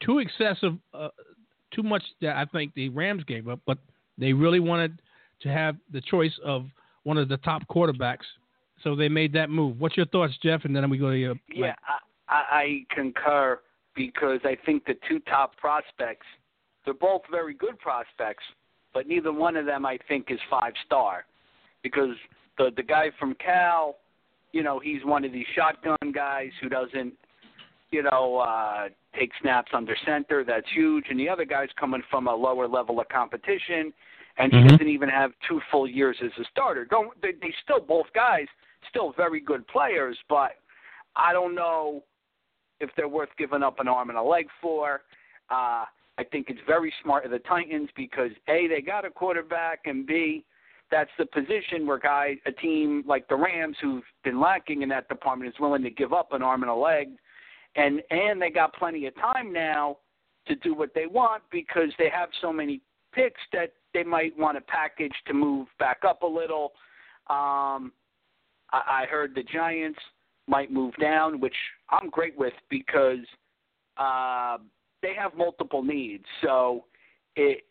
too 0.00 0.18
excessive, 0.18 0.74
uh, 0.92 1.08
too 1.74 1.82
much 1.82 2.02
that 2.20 2.36
I 2.36 2.44
think 2.44 2.74
the 2.74 2.90
Rams 2.90 3.24
gave 3.24 3.48
up, 3.48 3.60
but 3.66 3.78
they 4.18 4.32
really 4.32 4.60
wanted 4.60 5.00
to 5.40 5.48
have 5.48 5.76
the 5.92 6.00
choice 6.02 6.38
of 6.44 6.66
one 7.04 7.18
of 7.18 7.28
the 7.28 7.38
top 7.38 7.62
quarterbacks, 7.68 8.26
so 8.82 8.94
they 8.94 9.08
made 9.08 9.32
that 9.32 9.50
move. 9.50 9.80
What's 9.80 9.96
your 9.96 10.06
thoughts, 10.06 10.34
Jeff? 10.42 10.64
And 10.64 10.74
then 10.74 10.88
we 10.90 10.98
go 10.98 11.10
to 11.10 11.16
your 11.16 11.34
Yeah, 11.52 11.74
I, 12.28 12.34
I, 12.34 12.58
I 12.58 12.94
concur 12.94 13.60
because 13.94 14.40
I 14.44 14.56
think 14.64 14.84
the 14.84 14.94
two 15.08 15.18
top 15.20 15.56
prospects, 15.56 16.26
they're 16.84 16.94
both 16.94 17.22
very 17.30 17.54
good 17.54 17.78
prospects, 17.78 18.44
but 18.94 19.06
neither 19.06 19.32
one 19.32 19.56
of 19.56 19.66
them 19.66 19.84
I 19.84 19.98
think 20.08 20.30
is 20.30 20.38
five 20.50 20.72
star, 20.86 21.24
because 21.82 22.16
the 22.58 22.70
the 22.76 22.82
guy 22.82 23.10
from 23.18 23.34
Cal, 23.34 23.96
you 24.52 24.62
know, 24.62 24.78
he's 24.78 25.04
one 25.04 25.24
of 25.24 25.32
these 25.32 25.46
shotgun 25.54 26.12
guys 26.12 26.50
who 26.60 26.68
doesn't, 26.68 27.12
you 27.90 28.02
know, 28.02 28.38
uh, 28.38 28.88
take 29.18 29.30
snaps 29.40 29.72
under 29.74 29.96
center. 30.04 30.44
That's 30.44 30.66
huge, 30.74 31.06
and 31.10 31.18
the 31.18 31.28
other 31.28 31.44
guy's 31.44 31.70
coming 31.78 32.02
from 32.10 32.28
a 32.28 32.34
lower 32.34 32.68
level 32.68 33.00
of 33.00 33.08
competition, 33.08 33.92
and 34.38 34.52
he 34.52 34.58
Mhm. 34.58 34.70
doesn't 34.70 34.88
even 34.88 35.08
have 35.08 35.32
two 35.48 35.60
full 35.70 35.86
years 35.86 36.20
as 36.22 36.36
a 36.38 36.44
starter. 36.44 36.84
Don't 36.84 37.20
they? 37.20 37.32
They 37.32 37.52
still 37.62 37.80
both 37.80 38.12
guys, 38.12 38.48
still 38.88 39.12
very 39.12 39.40
good 39.40 39.66
players, 39.68 40.18
but 40.28 40.56
I 41.16 41.32
don't 41.32 41.54
know 41.54 42.02
if 42.80 42.90
they're 42.96 43.08
worth 43.08 43.34
giving 43.36 43.62
up 43.62 43.80
an 43.80 43.88
arm 43.88 44.08
and 44.08 44.18
a 44.18 44.22
leg 44.22 44.48
for. 44.60 45.02
Uh, 45.50 45.84
I 46.18 46.24
think 46.24 46.50
it's 46.50 46.60
very 46.66 46.92
smart 47.02 47.24
of 47.24 47.30
the 47.30 47.38
Titans 47.40 47.90
because 47.96 48.32
a 48.48 48.66
they 48.66 48.80
got 48.80 49.04
a 49.04 49.10
quarterback 49.10 49.86
and 49.86 50.06
b 50.06 50.44
that's 50.92 51.10
the 51.18 51.26
position 51.26 51.86
where 51.86 51.98
guy 51.98 52.36
a 52.46 52.52
team 52.52 53.02
like 53.06 53.26
the 53.28 53.34
Rams 53.34 53.76
who've 53.80 54.04
been 54.22 54.38
lacking 54.38 54.82
in 54.82 54.88
that 54.90 55.08
department 55.08 55.52
is 55.52 55.58
willing 55.58 55.82
to 55.82 55.90
give 55.90 56.12
up 56.12 56.32
an 56.32 56.42
arm 56.42 56.62
and 56.62 56.70
a 56.70 56.74
leg, 56.74 57.08
and 57.74 58.00
and 58.10 58.40
they 58.40 58.50
got 58.50 58.72
plenty 58.74 59.06
of 59.06 59.14
time 59.16 59.52
now 59.52 59.96
to 60.46 60.54
do 60.56 60.74
what 60.74 60.90
they 60.94 61.06
want 61.06 61.42
because 61.50 61.88
they 61.98 62.10
have 62.14 62.28
so 62.40 62.52
many 62.52 62.80
picks 63.12 63.40
that 63.52 63.72
they 63.94 64.04
might 64.04 64.38
want 64.38 64.56
to 64.56 64.60
package 64.60 65.14
to 65.26 65.34
move 65.34 65.66
back 65.78 66.00
up 66.06 66.22
a 66.22 66.26
little. 66.26 66.72
Um, 67.30 67.92
I, 68.72 69.02
I 69.02 69.06
heard 69.10 69.34
the 69.34 69.42
Giants 69.42 69.98
might 70.46 70.70
move 70.70 70.94
down, 71.00 71.40
which 71.40 71.54
I'm 71.90 72.10
great 72.10 72.36
with 72.36 72.54
because 72.68 73.24
uh, 73.96 74.58
they 75.02 75.14
have 75.18 75.34
multiple 75.36 75.82
needs. 75.82 76.24
So, 76.42 76.84
it, 77.36 77.64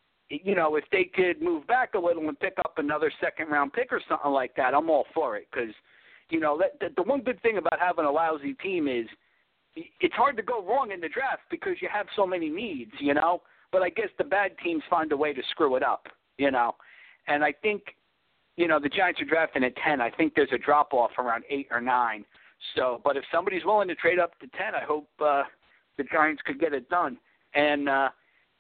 you 0.44 0.56
know, 0.56 0.76
if 0.76 0.86
they 0.92 1.04
could 1.04 1.42
move 1.42 1.68
back 1.68 1.94
a 1.94 2.00
little 2.00 2.28
and 2.30 2.40
pick 2.40 2.54
up 2.60 2.76
another 2.78 3.12
second 3.20 3.50
round 3.50 3.74
pick 3.74 3.92
or 3.92 4.02
something 4.08 4.32
like 4.32 4.56
that, 4.56 4.74
I'm 4.74 4.90
all 4.90 5.06
for 5.14 5.36
it. 5.36 5.48
Because, 5.52 5.74
you 6.30 6.40
know, 6.40 6.58
that, 6.58 6.80
the, 6.80 6.94
the 6.96 7.04
one 7.04 7.22
good 7.22 7.42
thing 7.42 7.58
about 7.58 7.80
having 7.80 8.06
a 8.06 8.12
lousy 8.12 8.54
team 8.56 8.88
is 8.88 9.08
it's 9.76 10.16
hard 10.16 10.38
to 10.38 10.44
go 10.44 10.66
wrong 10.66 10.92
in 10.92 11.02
the 11.02 11.10
draft 11.10 11.42
because 11.50 11.76
you 11.82 11.90
have 11.92 12.06
so 12.16 12.26
many 12.26 12.50
needs, 12.50 12.92
you 13.00 13.14
know. 13.14 13.42
But 13.72 13.82
I 13.82 13.90
guess 13.90 14.10
the 14.18 14.24
bad 14.24 14.52
teams 14.64 14.84
find 14.90 15.12
a 15.12 15.18
way 15.18 15.34
to 15.34 15.42
screw 15.50 15.76
it 15.76 15.84
up, 15.84 16.08
you 16.38 16.52
know. 16.52 16.76
And 17.28 17.44
I 17.44 17.54
think, 17.62 17.84
you 18.58 18.68
know, 18.68 18.80
the 18.80 18.90
Giants 18.90 19.22
are 19.22 19.26
drafting 19.26 19.64
at 19.64 19.74
ten. 19.78 20.02
I 20.02 20.10
think 20.12 20.34
there's 20.36 20.52
a 20.54 20.58
drop 20.58 20.94
off 20.94 21.12
around 21.18 21.44
eight 21.50 21.68
or 21.72 21.80
nine. 21.82 22.26
So, 22.76 23.02
but 23.04 23.18
if 23.18 23.24
somebody's 23.34 23.64
willing 23.66 23.88
to 23.88 23.96
trade 23.96 24.20
up 24.20 24.38
to 24.40 24.48
ten, 24.48 24.76
I 24.76 24.84
hope 24.84 25.08
uh, 25.24 25.44
the 25.98 26.04
Giants 26.04 26.42
could 26.46 26.60
get 26.60 26.74
it 26.74 26.90
done. 26.90 27.18
And 27.54 27.88
uh, 27.88 28.10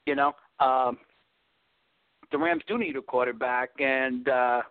you 0.05 0.15
know, 0.15 0.33
um, 0.59 0.97
the 2.31 2.37
Rams 2.37 2.63
do 2.67 2.77
need 2.77 2.95
a 2.95 3.01
quarterback, 3.01 3.69
and 3.79 4.27
uh, 4.27 4.61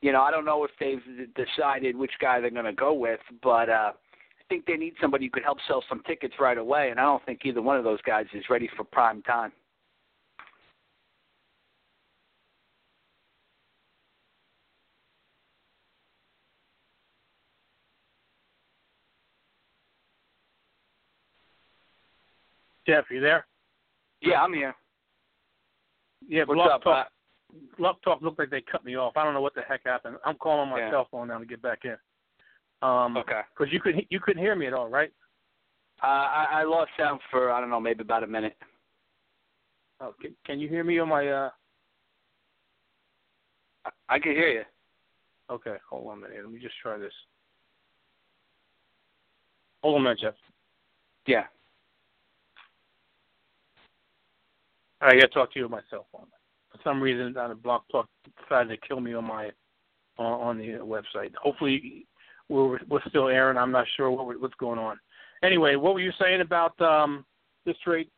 you 0.00 0.12
know, 0.12 0.22
I 0.22 0.30
don't 0.30 0.44
know 0.44 0.64
if 0.64 0.70
they've 0.78 1.02
decided 1.34 1.96
which 1.96 2.12
guy 2.20 2.40
they're 2.40 2.50
going 2.50 2.64
to 2.64 2.72
go 2.72 2.92
with, 2.92 3.20
but 3.42 3.68
uh, 3.68 3.92
I 3.92 4.44
think 4.48 4.64
they 4.66 4.76
need 4.76 4.94
somebody 5.00 5.26
who 5.26 5.30
could 5.30 5.42
help 5.42 5.58
sell 5.66 5.82
some 5.88 6.02
tickets 6.06 6.34
right 6.38 6.58
away. 6.58 6.90
And 6.90 7.00
I 7.00 7.04
don't 7.04 7.24
think 7.26 7.40
either 7.44 7.62
one 7.62 7.76
of 7.76 7.84
those 7.84 8.00
guys 8.02 8.26
is 8.32 8.44
ready 8.48 8.68
for 8.76 8.84
prime 8.84 9.22
time. 9.22 9.52
Jeff, 22.86 23.04
you 23.10 23.20
there? 23.20 23.46
Yeah, 24.22 24.40
I'm 24.40 24.54
here. 24.54 24.74
Yeah, 26.28 26.44
What's 26.44 26.58
Block 26.58 26.70
up? 26.72 26.82
Talk. 26.82 27.08
Blog 27.78 27.96
Talk 28.04 28.20
looked 28.20 28.38
like 28.38 28.50
they 28.50 28.60
cut 28.60 28.84
me 28.84 28.96
off. 28.96 29.16
I 29.16 29.24
don't 29.24 29.32
know 29.34 29.40
what 29.40 29.54
the 29.54 29.62
heck 29.62 29.80
happened. 29.84 30.16
I'm 30.24 30.36
calling 30.36 30.60
on 30.60 30.68
my 30.68 30.78
Yeah. 30.78 30.90
cell 30.90 31.08
phone 31.10 31.28
now 31.28 31.38
to 31.38 31.46
get 31.46 31.62
back 31.62 31.84
in. 31.84 31.96
Um, 32.82 33.16
Okay. 33.16 33.40
Because 33.56 33.72
you 33.72 33.80
could 33.80 34.06
you 34.10 34.20
couldn't 34.20 34.42
hear 34.42 34.54
me 34.54 34.66
at 34.66 34.74
all, 34.74 34.88
right? 34.88 35.12
Uh, 36.02 36.06
I, 36.06 36.46
I 36.60 36.62
lost 36.62 36.90
sound 36.96 37.20
for 37.30 37.50
I 37.50 37.60
don't 37.60 37.70
know, 37.70 37.80
maybe 37.80 38.02
about 38.02 38.22
a 38.22 38.26
minute. 38.26 38.56
Oh, 40.00 40.14
can, 40.20 40.36
can 40.44 40.60
you 40.60 40.68
hear 40.68 40.84
me 40.84 40.98
on 41.00 41.08
my? 41.08 41.26
uh 41.26 41.50
I, 43.84 43.90
I 44.08 44.18
can 44.18 44.32
hear 44.32 44.50
you. 44.50 44.64
Okay, 45.50 45.76
hold 45.88 46.06
on 46.08 46.18
a 46.18 46.20
minute. 46.20 46.44
Let 46.44 46.52
me 46.52 46.60
just 46.60 46.76
try 46.80 46.98
this. 46.98 47.12
Hold 49.82 49.96
on 49.96 50.00
a 50.02 50.04
minute, 50.04 50.20
Jeff. 50.20 50.34
Yeah. 51.26 51.44
I 55.00 55.14
got 55.14 55.20
to 55.20 55.28
talk 55.28 55.52
to 55.52 55.58
you 55.58 55.66
on 55.66 55.70
my 55.70 55.80
cell 55.90 56.06
phone. 56.12 56.26
For 56.72 56.78
some 56.84 57.00
reason, 57.00 57.36
on 57.36 57.50
the 57.50 57.54
Blog 57.54 57.82
Talk 57.90 58.08
decided 58.42 58.68
to 58.68 58.88
kill 58.88 59.00
me 59.00 59.14
on 59.14 59.24
my 59.24 59.50
on, 60.18 60.40
on 60.40 60.58
the 60.58 60.64
website. 60.64 61.34
Hopefully, 61.40 62.06
we're 62.48 62.78
we're 62.88 63.08
still 63.08 63.28
airing. 63.28 63.56
I'm 63.56 63.72
not 63.72 63.86
sure 63.96 64.10
what 64.10 64.40
what's 64.40 64.54
going 64.54 64.78
on. 64.78 64.98
Anyway, 65.42 65.76
what 65.76 65.94
were 65.94 66.00
you 66.00 66.12
saying 66.20 66.40
about 66.40 66.78
um 66.80 67.24
this 67.64 67.76
trade? 67.84 68.08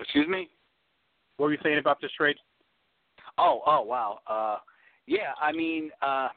Excuse 0.00 0.28
me. 0.28 0.48
What 1.36 1.46
were 1.46 1.52
you 1.52 1.58
saying 1.62 1.78
about 1.78 2.00
this 2.00 2.12
trade? 2.16 2.36
Oh, 3.36 3.60
oh, 3.66 3.82
wow. 3.82 4.18
Uh, 4.26 4.58
yeah, 5.06 5.32
I 5.40 5.52
mean, 5.52 5.90
uh, 6.02 6.28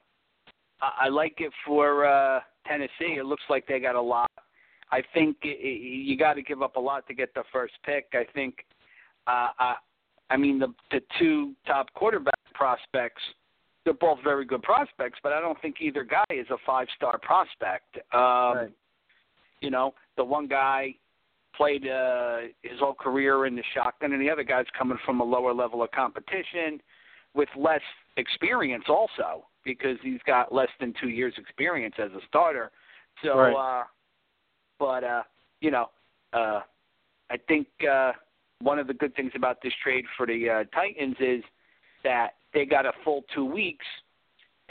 I, 0.82 0.92
I 1.02 1.10
like 1.10 1.36
it 1.40 1.52
for 1.66 2.06
uh, 2.06 2.40
Tennessee. 2.68 3.18
It 3.18 3.26
looks 3.26 3.44
like 3.50 3.68
they 3.68 3.80
got 3.80 3.96
a 3.96 4.02
lot. 4.02 4.31
I 4.92 5.02
think 5.14 5.38
i 5.44 5.48
i 5.48 5.52
you 5.54 6.18
got 6.18 6.34
to 6.34 6.42
give 6.42 6.62
up 6.62 6.76
a 6.76 6.80
lot 6.80 7.08
to 7.08 7.14
get 7.14 7.34
the 7.34 7.44
first 7.52 7.74
pick. 7.86 8.08
I 8.14 8.26
think, 8.34 8.66
uh, 9.28 9.50
I, 9.60 9.76
I 10.30 10.38
mean, 10.38 10.60
the 10.60 10.74
the 10.92 11.02
two 11.20 11.54
top 11.66 11.88
quarterback 11.94 12.34
prospects, 12.54 13.22
they're 13.84 13.94
both 13.94 14.20
very 14.24 14.46
good 14.46 14.62
prospects, 14.64 15.20
but 15.24 15.32
I 15.34 15.40
don't 15.40 15.60
think 15.62 15.78
either 15.80 16.04
guy 16.04 16.26
is 16.30 16.48
a 16.52 16.58
five 16.66 16.88
star 16.96 17.18
prospect. 17.20 17.98
Um, 18.14 18.22
Right. 18.22 18.72
You 19.62 19.70
know, 19.70 19.94
the 20.18 20.24
one 20.24 20.48
guy 20.48 20.96
played 21.56 21.88
uh, 21.88 22.38
his 22.64 22.80
whole 22.80 22.96
career 22.96 23.46
in 23.46 23.56
the 23.56 23.64
shotgun, 23.76 24.12
and 24.14 24.22
the 24.22 24.30
other 24.30 24.44
guy's 24.44 24.66
coming 24.76 24.98
from 25.06 25.22
a 25.22 25.24
lower 25.24 25.54
level 25.54 25.84
of 25.84 25.92
competition 25.92 26.82
with 27.36 27.50
less 27.56 27.82
experience, 28.18 28.86
also 28.90 29.46
because 29.64 29.98
he's 30.02 30.20
got 30.26 30.52
less 30.52 30.70
than 30.80 30.94
two 31.00 31.10
years 31.10 31.34
experience 31.38 31.94
as 32.00 32.12
a 32.14 32.20
starter. 32.28 32.72
So, 33.24 33.38
Right. 33.38 33.54
uh, 33.54 33.84
but 34.82 35.04
uh, 35.04 35.22
you 35.62 35.70
know, 35.70 35.92
uh, 36.34 36.62
I 37.30 37.38
think 37.48 37.68
uh, 37.90 38.14
one 38.62 38.80
of 38.80 38.88
the 38.88 38.96
good 38.96 39.16
things 39.16 39.32
about 39.36 39.62
this 39.62 39.74
trade 39.84 40.06
for 40.18 40.26
the 40.26 40.50
uh, 40.50 40.64
Titans 40.76 41.16
is 41.20 41.44
that 42.04 42.32
they 42.52 42.66
got 42.66 42.88
a 42.88 42.92
full 43.06 43.24
two 43.34 43.46
weeks 43.46 43.86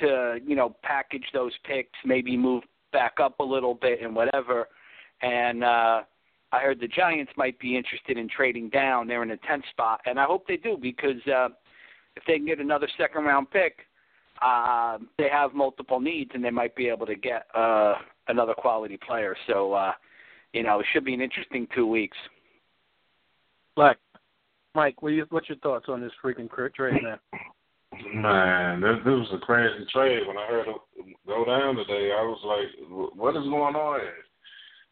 to 0.00 0.40
you 0.44 0.56
know 0.56 0.74
package 0.82 1.24
those 1.32 1.52
picks, 1.64 1.96
maybe 2.04 2.36
move 2.36 2.64
back 2.92 3.14
up 3.22 3.38
a 3.38 3.44
little 3.44 3.74
bit 3.74 4.00
and 4.02 4.14
whatever. 4.16 4.66
And 5.22 5.62
uh, 5.62 6.02
I 6.50 6.58
heard 6.58 6.80
the 6.80 6.88
Giants 6.88 7.30
might 7.36 7.58
be 7.60 7.76
interested 7.76 8.18
in 8.18 8.28
trading 8.28 8.68
down. 8.68 9.06
They're 9.06 9.22
in 9.22 9.30
a 9.30 9.36
tenth 9.36 9.64
spot, 9.70 10.00
and 10.06 10.18
I 10.18 10.24
hope 10.24 10.44
they 10.48 10.56
do 10.56 10.76
because 10.76 11.24
uh, 11.32 11.50
if 12.16 12.24
they 12.26 12.36
can 12.36 12.46
get 12.46 12.58
another 12.58 12.88
second 12.98 13.24
round 13.24 13.48
pick, 13.52 13.86
uh, 14.42 14.98
they 15.18 15.28
have 15.30 15.54
multiple 15.54 16.00
needs, 16.00 16.30
and 16.34 16.44
they 16.44 16.50
might 16.50 16.74
be 16.74 16.88
able 16.88 17.06
to 17.06 17.14
get 17.14 17.46
uh, 17.54 17.94
another 18.28 18.54
quality 18.54 18.98
player. 19.06 19.36
So, 19.46 19.72
uh, 19.72 19.92
you 20.52 20.62
know, 20.62 20.80
it 20.80 20.86
should 20.92 21.04
be 21.04 21.14
an 21.14 21.20
interesting 21.20 21.66
two 21.74 21.86
weeks. 21.86 22.16
Black, 23.76 23.98
Mike, 24.74 25.02
what 25.02 25.12
you, 25.12 25.26
what's 25.30 25.48
your 25.48 25.58
thoughts 25.58 25.86
on 25.88 26.00
this 26.00 26.12
freaking 26.22 26.48
trade, 26.74 27.02
man? 27.02 27.18
Man, 28.14 28.80
this, 28.80 28.96
this 29.04 29.12
was 29.12 29.30
a 29.34 29.38
crazy 29.38 29.84
trade. 29.92 30.26
When 30.26 30.38
I 30.38 30.46
heard 30.46 30.68
it 30.68 30.76
go 31.26 31.44
down 31.44 31.76
today, 31.76 32.12
I 32.16 32.22
was 32.22 32.40
like, 32.44 33.14
"What 33.16 33.36
is 33.36 33.44
going 33.44 33.74
on?" 33.74 34.00
Here? 34.00 34.14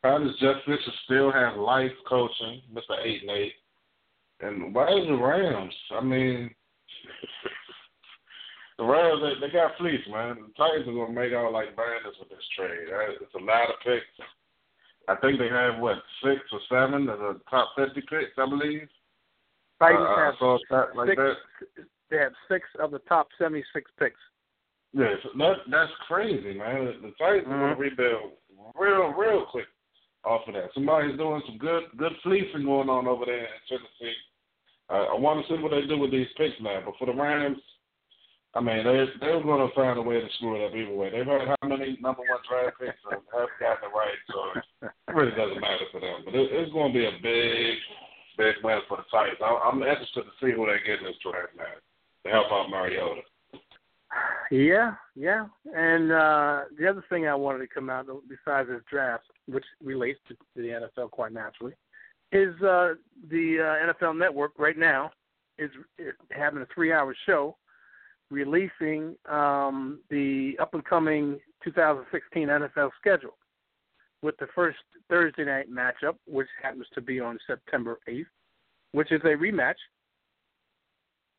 How 0.02 0.18
does 0.18 0.36
Jeff 0.40 0.56
Fisher 0.66 0.92
still 1.04 1.32
have 1.32 1.56
life 1.56 1.92
coaching, 2.08 2.60
Mister 2.72 2.94
Eight 3.04 3.22
and 3.22 3.30
Eight, 3.30 3.52
and 4.40 4.74
why 4.74 4.88
is 4.88 5.06
the 5.06 5.16
Rams? 5.16 5.74
I 5.92 6.00
mean, 6.02 6.50
the 8.78 8.84
Rams 8.84 9.20
they, 9.20 9.46
they 9.46 9.52
got 9.52 9.76
fleece, 9.76 10.06
man. 10.08 10.38
The 10.38 10.54
Titans 10.56 10.88
are 10.88 10.94
gonna 10.94 11.12
make 11.12 11.32
out 11.32 11.52
like 11.52 11.76
bandits 11.76 12.18
with 12.18 12.30
this 12.30 12.46
trade. 12.56 12.88
Right? 12.90 13.18
It's 13.20 13.34
a 13.34 13.44
lot 13.44 13.68
of 13.70 13.76
picks. 13.84 14.06
I 15.08 15.16
think 15.16 15.38
they 15.38 15.48
have 15.48 15.80
what 15.80 15.98
six 16.22 16.40
or 16.52 16.60
seven 16.68 17.08
of 17.08 17.18
the 17.18 17.40
top 17.50 17.70
fifty 17.76 18.00
picks, 18.02 18.38
I 18.38 18.48
believe. 18.48 18.88
Titans 19.80 20.06
Uh, 20.08 20.14
I 20.14 20.24
have 20.26 20.34
saw 20.38 20.56
a 20.56 20.58
stat 20.66 20.96
like 20.96 21.08
six, 21.10 21.18
that. 21.18 21.84
They 22.10 22.18
have 22.18 22.32
six 22.48 22.68
of 22.78 22.90
the 22.90 23.00
top 23.00 23.28
seventy-six 23.36 23.90
picks. 23.98 24.20
Yeah, 24.92 25.14
so 25.22 25.30
that 25.36 25.56
that's 25.70 25.92
crazy, 26.06 26.54
man. 26.54 26.86
The 27.02 27.12
Titans 27.18 27.46
are 27.46 27.58
gonna 27.58 27.76
Mhm. 27.76 27.78
rebuild 27.78 28.32
real, 28.74 29.12
real 29.12 29.44
quick 29.46 29.68
off 30.24 30.46
of 30.46 30.54
that. 30.54 30.72
Somebody's 30.74 31.16
doing 31.16 31.42
some 31.46 31.58
good, 31.58 31.84
good 31.96 32.16
fleecing 32.22 32.64
going 32.64 32.88
on 32.88 33.06
over 33.06 33.24
there 33.24 33.44
in 33.44 33.60
Tennessee. 33.68 34.16
Uh, 34.90 35.04
I 35.12 35.14
want 35.14 35.46
to 35.46 35.52
see 35.52 35.62
what 35.62 35.70
they 35.70 35.86
do 35.86 35.98
with 35.98 36.10
these 36.10 36.32
picks 36.36 36.58
now. 36.60 36.80
But 36.84 36.96
for 36.98 37.06
the 37.06 37.12
Rams, 37.12 37.58
I 38.54 38.60
mean, 38.60 38.84
they 38.84 39.04
they're 39.20 39.42
going 39.42 39.68
to 39.68 39.74
find 39.74 39.98
a 39.98 40.02
way 40.02 40.20
to 40.20 40.28
screw 40.36 40.56
it 40.56 40.66
up 40.66 40.74
either 40.74 40.94
way. 40.94 41.10
They've 41.10 41.26
had 41.26 41.48
how 41.48 41.68
many 41.68 41.98
number 42.00 42.22
one 42.24 42.40
draft 42.48 42.80
picks 42.80 42.96
haven't 43.04 43.28
gotten 43.28 43.84
it 43.84 43.92
right, 43.92 44.20
so 44.26 44.88
it 44.88 45.14
really 45.14 45.36
doesn't 45.36 45.60
matter 45.60 45.84
for 45.92 46.00
them. 46.00 46.24
But 46.24 46.34
it, 46.34 46.48
it's 46.52 46.72
going 46.72 46.92
to 46.92 46.98
be 46.98 47.04
a 47.04 47.20
big, 47.22 47.76
big 48.38 48.64
win 48.64 48.80
for 48.88 48.96
the 48.96 49.04
Titans. 49.12 49.38
I, 49.44 49.68
I'm 49.68 49.82
interested 49.82 50.24
to 50.24 50.34
see 50.40 50.56
who 50.56 50.64
they 50.64 50.80
get 50.80 51.00
in 51.00 51.06
this 51.06 51.20
draft 51.22 51.52
now 51.56 51.76
to 52.24 52.28
help 52.30 52.50
out 52.50 52.70
Mariota. 52.70 53.20
Yeah, 54.50 54.94
yeah. 55.14 55.46
And 55.74 56.10
uh 56.10 56.62
the 56.78 56.88
other 56.88 57.04
thing 57.10 57.28
I 57.28 57.34
wanted 57.34 57.58
to 57.58 57.66
come 57.68 57.90
out 57.90 58.06
besides 58.28 58.68
this 58.68 58.82
draft, 58.90 59.24
which 59.46 59.64
relates 59.84 60.18
to, 60.28 60.34
to 60.34 60.40
the 60.56 60.88
NFL 60.96 61.10
quite 61.10 61.32
naturally, 61.32 61.74
is 62.32 62.54
uh 62.62 62.94
the 63.30 63.58
uh, 63.60 63.92
NFL 63.92 64.18
Network 64.18 64.52
right 64.58 64.78
now 64.78 65.10
is, 65.58 65.70
is 65.98 66.14
having 66.30 66.62
a 66.62 66.66
three-hour 66.74 67.14
show 67.26 67.56
releasing 68.30 69.14
um 69.28 70.00
the 70.10 70.56
up 70.60 70.74
and 70.74 70.84
coming 70.84 71.38
2016 71.64 72.48
NFL 72.48 72.90
schedule 73.00 73.36
with 74.22 74.36
the 74.38 74.48
first 74.54 74.78
Thursday 75.08 75.44
night 75.44 75.70
matchup, 75.70 76.16
which 76.26 76.48
happens 76.62 76.86
to 76.94 77.00
be 77.00 77.20
on 77.20 77.38
September 77.46 77.98
8th, 78.08 78.26
which 78.92 79.12
is 79.12 79.20
a 79.22 79.28
rematch. 79.28 79.74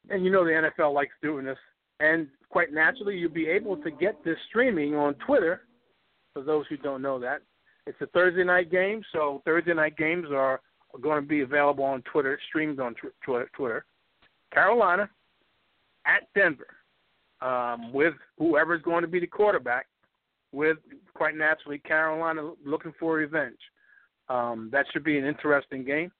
And 0.10 0.23
you 0.23 0.32
know 0.32 0.45
the 0.45 0.71
NFL 0.80 0.93
likes 0.93 1.13
doing 1.21 1.45
this 1.45 1.58
and 1.99 2.28
quite 2.49 2.73
naturally, 2.73 3.17
you'll 3.17 3.32
be 3.32 3.47
able 3.47 3.78
to 3.78 3.91
get 3.91 4.23
this 4.23 4.38
streaming 4.47 4.95
on 4.95 5.15
Twitter. 5.15 5.62
For 6.34 6.43
those 6.43 6.65
who 6.69 6.78
don't 6.78 7.02
know 7.02 7.19
that, 7.19 7.41
it's 7.86 7.99
a 8.02 8.08
Thursday 8.08 8.43
night 8.43 8.71
game, 8.71 9.02
so 9.12 9.41
Thursday 9.45 9.73
night 9.73 9.97
games 9.97 10.28
are, 10.32 10.62
going 11.02 11.21
to 11.21 11.28
be 11.28 11.41
available 11.41 11.84
on 11.84 12.02
Twitter, 12.12 12.39
streamed 12.49 12.80
on. 12.80 12.95
Twitter. 13.23 13.86
Carolina 14.52 15.08
at 16.08 16.23
Denver, 16.34 16.65
um, 17.41 17.93
with 17.93 18.13
whoever's 18.38 18.82
going 18.82 19.02
to 19.02 19.08
be 19.08 19.19
the 19.19 19.28
quarterback. 19.28 19.88
With 20.52 20.78
quite 21.13 21.36
naturally 21.36 21.78
Carolina 21.78 22.54
looking 22.65 22.93
for 22.99 23.13
revenge. 23.13 23.60
Um, 24.30 24.69
that 24.71 24.88
should 24.91 25.04
be 25.04 25.19
an 25.19 25.25
interesting 25.25 25.84
game. 25.86 26.12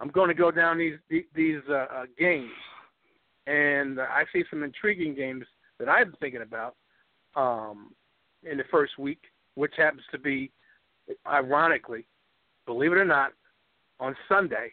I'm 0.00 0.10
going 0.10 0.28
to 0.28 0.34
go 0.34 0.50
down 0.50 0.76
these 0.76 0.98
these 1.34 1.60
uh, 1.70 1.86
uh, 1.90 2.04
games 2.18 2.50
and 3.50 4.00
I 4.00 4.24
see 4.32 4.44
some 4.48 4.62
intriguing 4.62 5.14
games 5.14 5.44
that 5.78 5.88
I'm 5.88 6.14
thinking 6.20 6.42
about 6.42 6.76
um, 7.34 7.92
in 8.48 8.58
the 8.58 8.64
first 8.70 8.98
week, 8.98 9.22
which 9.54 9.72
happens 9.76 10.02
to 10.12 10.18
be, 10.18 10.52
ironically, 11.26 12.06
believe 12.66 12.92
it 12.92 12.98
or 12.98 13.04
not, 13.04 13.32
on 13.98 14.14
Sunday. 14.28 14.72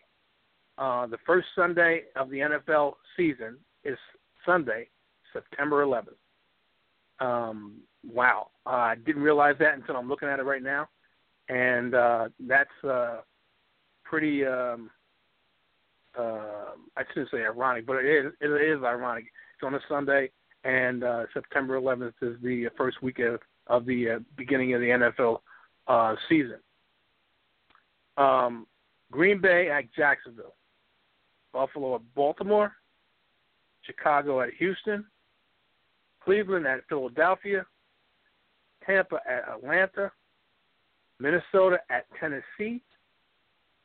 Uh, 0.77 1.07
the 1.07 1.17
first 1.25 1.47
Sunday 1.55 2.03
of 2.15 2.29
the 2.29 2.37
NFL 2.37 2.93
season 3.15 3.57
is 3.83 3.97
Sunday, 4.45 4.89
September 5.41 5.85
11th. 5.85 6.15
Um, 7.19 7.81
wow, 8.11 8.49
uh, 8.65 8.69
I 8.69 8.95
didn't 8.95 9.23
realize 9.23 9.55
that 9.59 9.73
until 9.73 9.95
I'm 9.95 10.07
looking 10.07 10.29
at 10.29 10.39
it 10.39 10.43
right 10.43 10.61
now, 10.61 10.87
and 11.49 11.95
uh, 11.95 12.29
that's 12.47 12.69
uh, 12.83 13.17
pretty. 14.03 14.45
Um, 14.45 14.89
uh, 16.17 16.73
I 16.95 17.03
shouldn't 17.09 17.31
say 17.31 17.43
ironic, 17.43 17.85
but 17.85 17.97
it 17.97 18.25
is, 18.25 18.33
it 18.41 18.47
is 18.47 18.83
ironic. 18.83 19.25
It's 19.55 19.63
on 19.63 19.75
a 19.75 19.79
Sunday, 19.87 20.31
and 20.63 21.03
uh, 21.03 21.25
September 21.33 21.79
11th 21.79 22.13
is 22.21 22.37
the 22.41 22.69
first 22.75 23.01
week 23.03 23.19
of, 23.19 23.39
of 23.67 23.85
the 23.85 24.11
uh, 24.11 24.19
beginning 24.35 24.73
of 24.73 24.81
the 24.81 24.87
NFL 24.87 25.39
uh, 25.87 26.15
season. 26.27 26.57
Um, 28.17 28.65
Green 29.11 29.39
Bay 29.39 29.69
at 29.69 29.93
Jacksonville, 29.93 30.55
Buffalo 31.53 31.95
at 31.95 32.01
Baltimore, 32.15 32.73
Chicago 33.83 34.41
at 34.41 34.49
Houston, 34.57 35.05
Cleveland 36.27 36.67
at 36.67 36.81
Philadelphia, 36.89 37.65
Tampa 38.85 39.21
at 39.25 39.47
Atlanta, 39.47 40.11
Minnesota 41.19 41.77
at 41.89 42.05
Tennessee, 42.19 42.83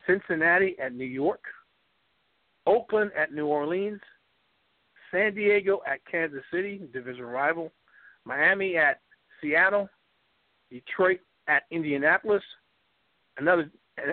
Cincinnati 0.08 0.76
at 0.80 0.92
New 0.92 1.04
York, 1.04 1.44
Oakland 2.66 3.12
at 3.16 3.32
New 3.32 3.46
Orleans, 3.46 4.00
San 5.12 5.36
Diego 5.36 5.82
at 5.86 6.00
Kansas 6.10 6.42
City, 6.52 6.80
division 6.92 7.26
rival, 7.26 7.70
Miami 8.24 8.76
at 8.76 8.98
Seattle, 9.40 9.88
Detroit 10.68 11.20
at 11.46 11.62
Indianapolis, 11.70 12.42
another 13.38 13.70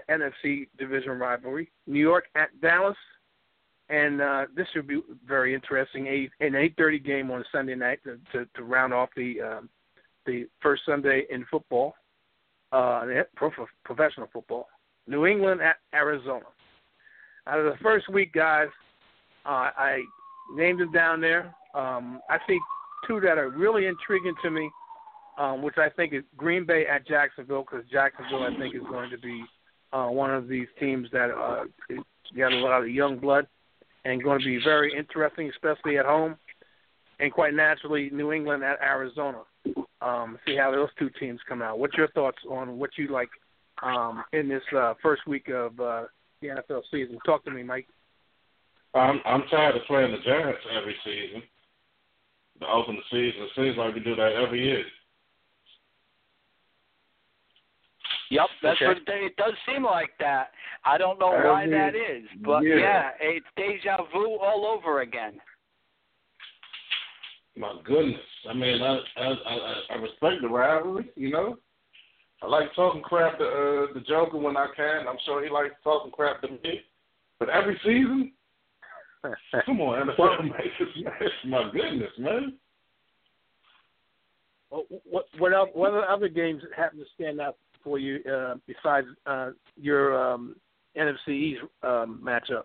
NFC 0.08 0.68
division 0.78 1.18
rivalry, 1.18 1.72
New 1.88 2.00
York 2.00 2.26
at 2.36 2.50
Dallas, 2.62 2.98
and 3.90 4.22
uh, 4.22 4.46
this 4.56 4.68
should 4.74 4.88
be 4.88 5.02
very 5.28 5.54
interesting. 5.54 6.08
A, 6.08 6.30
an 6.40 6.54
8:30 6.54 7.04
game 7.04 7.32
on 7.32 7.42
a 7.42 7.46
Sunday 7.52 7.76
night 7.76 8.00
to, 8.04 8.20
to, 8.32 8.46
to 8.56 8.64
round 8.64 8.94
off 8.94 9.10
the 9.16 9.42
um, 9.42 9.70
the 10.26 10.48
first 10.62 10.84
Sunday 10.86 11.26
in 11.30 11.46
football, 11.50 11.96
uh, 12.72 13.06
professional 13.84 14.30
football. 14.32 14.68
New 15.08 15.26
England 15.26 15.62
at 15.62 15.78
Arizona 15.94 16.46
out 17.50 17.60
of 17.60 17.66
the 17.66 17.78
first 17.82 18.10
week, 18.10 18.34
guys, 18.34 18.68
uh, 19.46 19.72
I 19.76 20.04
named 20.54 20.80
them 20.80 20.92
down 20.92 21.20
there. 21.20 21.54
Um, 21.74 22.22
I 22.30 22.38
see 22.48 22.60
two 23.08 23.20
that 23.22 23.38
are 23.38 23.50
really 23.50 23.88
intriguing 23.88 24.36
to 24.44 24.52
me, 24.52 24.70
um, 25.38 25.62
which 25.62 25.78
I 25.78 25.90
think 25.90 26.14
is 26.14 26.24
Green 26.38 26.66
Bay 26.66 26.86
at 26.86 27.08
Jacksonville, 27.08 27.66
because 27.70 27.86
Jacksonville, 27.92 28.44
I 28.44 28.56
think, 28.58 28.76
is 28.76 28.82
going 28.90 29.10
to 29.10 29.18
be 29.18 29.44
uh, 29.94 30.08
one 30.08 30.34
of 30.34 30.48
these 30.48 30.68
teams 30.80 31.08
that 31.12 31.32
uh, 31.32 31.64
got 32.38 32.54
a 32.54 32.58
lot 32.58 32.82
of 32.82 32.90
young 32.90 33.18
blood 33.18 33.48
and 34.06 34.24
going 34.24 34.40
to 34.40 34.46
be 34.46 34.60
very 34.64 34.94
interesting, 34.98 35.50
especially 35.50 35.98
at 35.98 36.06
home. 36.06 36.38
And 37.20 37.34
quite 37.34 37.54
naturally, 37.54 38.10
New 38.12 38.32
England 38.32 38.64
at 38.64 38.80
Arizona. 38.82 39.40
Um, 40.02 40.40
see 40.46 40.56
how 40.56 40.72
those 40.72 40.90
two 40.98 41.10
teams 41.20 41.40
come 41.48 41.62
out. 41.62 41.80
What's 41.80 41.98
your 41.98 42.08
thoughts 42.10 42.38
on 42.50 42.80
what 42.80 42.92
you 42.98 43.10
like 43.10 43.30
um, 43.84 44.24
in 44.34 44.48
this 44.48 44.64
uh, 44.76 44.94
first 45.02 45.28
week 45.28 45.50
of 45.50 45.80
uh, 45.80 46.04
the 46.42 46.48
NFL 46.48 46.82
season. 46.92 47.18
Talk 47.26 47.44
to 47.46 47.52
me, 47.52 47.64
Mike. 47.64 47.88
I'm 48.94 49.20
I'm 49.26 49.44
tired 49.52 49.76
of 49.76 49.84
playing 49.88 50.12
the 50.12 50.18
Giants 50.26 50.62
every 50.76 50.96
season. 51.06 51.44
To 52.62 52.68
open 52.68 52.96
the 52.96 53.02
season, 53.10 53.44
it 53.44 53.52
seems 53.56 53.78
like 53.78 53.94
we 53.94 54.02
do 54.02 54.16
that 54.16 54.34
every 54.34 54.62
year. 54.64 54.84
That's 58.62 58.78
Okay. 58.82 58.88
what 58.88 58.98
they, 59.06 59.26
it 59.26 59.36
does 59.38 59.54
seem 59.66 59.84
like 59.84 60.12
that. 60.20 60.52
I 60.86 60.98
don't 60.98 61.20
know 61.20 61.30
why 61.32 61.64
Every 61.64 61.78
that 61.78 61.96
is, 61.96 62.28
but 62.44 62.64
year. 62.64 62.80
yeah, 62.80 63.12
it's 63.20 63.46
deja 63.56 63.98
vu 64.14 64.38
all 64.40 64.66
over 64.66 65.02
again. 65.02 65.40
My 67.58 67.74
goodness, 67.84 68.22
I 68.50 68.54
mean, 68.54 68.82
I 68.82 69.00
I 69.18 69.26
I, 69.26 69.74
I 69.92 69.96
respect 69.96 70.42
the 70.42 70.48
rivalry, 70.48 71.10
you 71.16 71.30
know. 71.30 71.58
I 72.42 72.48
like 72.48 72.74
talking 72.74 73.02
crap 73.02 73.38
to 73.40 73.44
uh, 73.44 73.94
the 73.94 74.02
Joker 74.08 74.38
when 74.38 74.56
I 74.56 74.68
can. 74.76 75.08
I'm 75.08 75.18
sure 75.26 75.44
he 75.44 75.50
likes 75.50 75.76
talking 75.84 76.12
crap 76.12 76.42
to 76.42 76.48
me. 76.48 76.82
But 77.38 77.50
every 77.50 77.78
season, 77.84 78.32
come 79.66 79.82
on, 79.82 80.08
NFL, 80.08 80.44
make 80.44 80.78
this. 80.80 81.30
My 81.46 81.70
goodness, 81.74 82.12
man. 82.18 82.54
What 84.70 84.86
what 85.10 85.26
what, 85.38 85.54
else, 85.54 85.70
what 85.74 85.94
other 85.94 86.30
games 86.30 86.62
that 86.62 86.78
happen 86.78 87.00
to 87.00 87.06
stand 87.16 87.42
out 87.42 87.58
for 87.84 88.00
you 88.00 88.20
uh, 88.32 88.56
besides 88.68 89.08
uh, 89.26 89.52
your 89.76 90.34
um, 90.34 90.56
NFC 90.98 91.30
East 91.30 91.62
um, 91.84 92.22
matchup? 92.24 92.64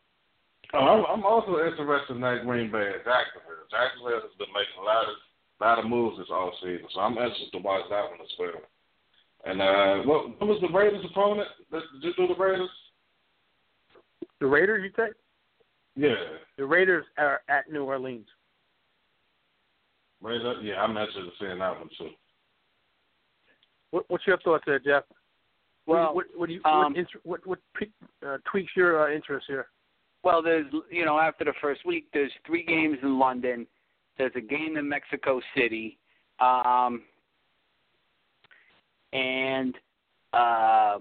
Oh, 0.72 0.78
I'm, 0.78 1.04
I'm 1.06 1.24
also 1.24 1.64
interested 1.64 2.14
in 2.14 2.20
that 2.22 2.44
Green 2.44 2.70
Bay 2.70 2.92
and 2.94 3.04
Jacksonville. 3.04 3.68
Jacksonville 3.70 4.20
has 4.20 4.36
been 4.38 4.52
making 4.52 4.80
a 4.80 4.84
lot 4.84 5.04
of 5.04 5.14
lot 5.60 5.78
of 5.78 5.88
moves 5.88 6.18
this 6.18 6.26
all 6.30 6.52
season, 6.60 6.86
so 6.92 7.00
I'm 7.00 7.12
interested 7.12 7.52
to 7.52 7.58
watch 7.58 7.84
that 7.88 8.10
one 8.10 8.20
as 8.20 8.34
well. 8.38 8.60
And 9.44 9.60
uh, 9.60 10.02
what, 10.08 10.40
what 10.40 10.48
was 10.48 10.60
the 10.60 10.76
Raiders' 10.76 11.04
opponent? 11.10 11.48
Did 11.70 11.82
you 12.02 12.12
do 12.16 12.34
the 12.34 12.42
Raiders? 12.42 12.70
The 14.40 14.46
Raiders, 14.46 14.82
you 14.84 14.90
say? 14.96 15.12
Yeah, 15.96 16.14
The 16.58 16.66
Raiders 16.66 17.04
are 17.18 17.42
at 17.48 17.70
New 17.70 17.84
Orleans. 17.84 18.26
Raiders. 20.20 20.56
Yeah, 20.62 20.82
I'm 20.82 20.90
interested 20.90 21.24
in 21.24 21.30
seeing 21.38 21.58
that 21.58 21.78
one 21.78 21.88
too. 21.96 22.10
What, 23.94 24.06
what's 24.08 24.26
your 24.26 24.38
thoughts 24.38 24.64
there, 24.66 24.80
Jeff? 24.80 25.04
Well, 25.86 26.16
what 26.16 26.26
what, 26.34 26.48
do 26.48 26.54
you, 26.54 26.64
um, 26.64 26.96
what, 27.22 27.46
what, 27.46 27.60
uh, 28.26 28.38
tweaks 28.50 28.72
your 28.74 29.08
uh, 29.08 29.14
interest 29.14 29.46
here? 29.46 29.68
Well, 30.24 30.42
there's 30.42 30.66
you 30.90 31.04
know 31.04 31.20
after 31.20 31.44
the 31.44 31.52
first 31.62 31.86
week, 31.86 32.06
there's 32.12 32.32
three 32.44 32.64
games 32.64 32.98
in 33.04 33.20
London. 33.20 33.68
There's 34.18 34.32
a 34.34 34.40
game 34.40 34.76
in 34.76 34.88
Mexico 34.88 35.40
City, 35.56 35.96
um, 36.40 37.02
and 39.12 39.76
uh, 40.32 40.98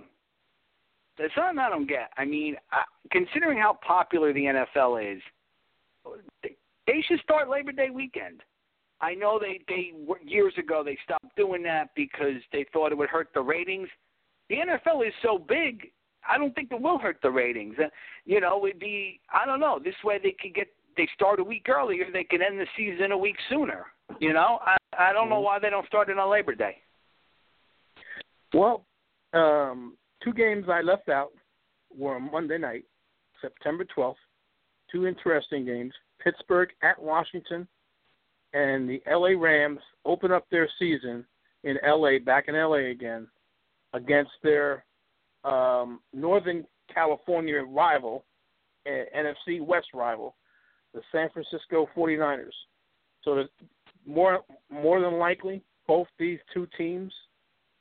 there's 1.17 1.31
something 1.35 1.57
I 1.57 1.69
don't 1.69 1.89
get. 1.89 2.11
I 2.15 2.25
mean, 2.25 2.57
I, 2.71 2.83
considering 3.11 3.57
how 3.57 3.79
popular 3.85 4.33
the 4.33 4.65
NFL 4.77 5.15
is, 5.15 5.21
they 6.85 7.03
should 7.07 7.21
start 7.21 7.49
Labor 7.49 7.71
Day 7.71 7.89
weekend. 7.89 8.41
I 9.03 9.15
know 9.15 9.37
they 9.37 9.59
they 9.67 9.91
years 10.25 10.53
ago 10.57 10.81
they 10.83 10.97
stopped 11.03 11.35
doing 11.35 11.61
that 11.63 11.89
because 11.93 12.41
they 12.53 12.65
thought 12.71 12.93
it 12.93 12.97
would 12.97 13.09
hurt 13.09 13.29
the 13.33 13.41
ratings. 13.41 13.89
The 14.49 14.55
NFL 14.55 15.05
is 15.05 15.13
so 15.21 15.37
big, 15.37 15.91
I 16.27 16.37
don't 16.37 16.55
think 16.55 16.71
it 16.71 16.81
will 16.81 16.97
hurt 16.97 17.17
the 17.21 17.29
ratings. 17.29 17.75
And 17.79 17.91
you 18.25 18.39
know, 18.39 18.65
it'd 18.65 18.79
be 18.79 19.19
I 19.33 19.45
don't 19.45 19.59
know. 19.59 19.77
This 19.83 19.95
way 20.05 20.19
they 20.23 20.35
could 20.39 20.55
get 20.55 20.67
they 20.95 21.07
start 21.13 21.39
a 21.41 21.43
week 21.43 21.67
earlier, 21.67 22.05
they 22.13 22.23
can 22.23 22.41
end 22.41 22.59
the 22.59 22.67
season 22.77 23.11
a 23.11 23.17
week 23.17 23.35
sooner. 23.49 23.87
You 24.19 24.31
know, 24.31 24.59
I 24.65 24.77
I 24.97 25.11
don't 25.11 25.29
know 25.29 25.41
why 25.41 25.59
they 25.59 25.69
don't 25.69 25.87
start 25.87 26.09
it 26.09 26.17
on 26.17 26.31
Labor 26.31 26.55
Day. 26.55 26.77
Well, 28.53 28.85
um, 29.33 29.97
two 30.23 30.33
games 30.33 30.67
I 30.69 30.81
left 30.81 31.09
out 31.09 31.31
were 31.97 32.15
on 32.15 32.31
Monday 32.31 32.57
night, 32.57 32.85
September 33.41 33.85
12th. 33.97 34.15
Two 34.91 35.07
interesting 35.07 35.65
games. 35.65 35.91
Pittsburgh 36.23 36.69
at 36.83 37.01
Washington, 37.01 37.67
and 38.53 38.87
the 38.87 39.01
LA 39.09 39.39
Rams 39.39 39.79
open 40.05 40.31
up 40.31 40.45
their 40.49 40.69
season 40.79 41.25
in 41.63 41.77
LA, 41.85 42.19
back 42.23 42.45
in 42.47 42.55
LA 42.55 42.89
again, 42.91 43.27
against 43.93 44.31
their 44.43 44.83
um, 45.43 45.99
Northern 46.13 46.65
California 46.93 47.61
rival, 47.61 48.25
NFC 48.87 49.61
West 49.61 49.87
rival, 49.93 50.35
the 50.93 51.01
San 51.11 51.29
Francisco 51.29 51.87
49ers. 51.95 52.51
So 53.23 53.35
that 53.35 53.49
more 54.05 54.41
more 54.69 54.99
than 54.99 55.13
likely, 55.13 55.63
both 55.87 56.07
these 56.19 56.39
two 56.53 56.67
teams 56.77 57.13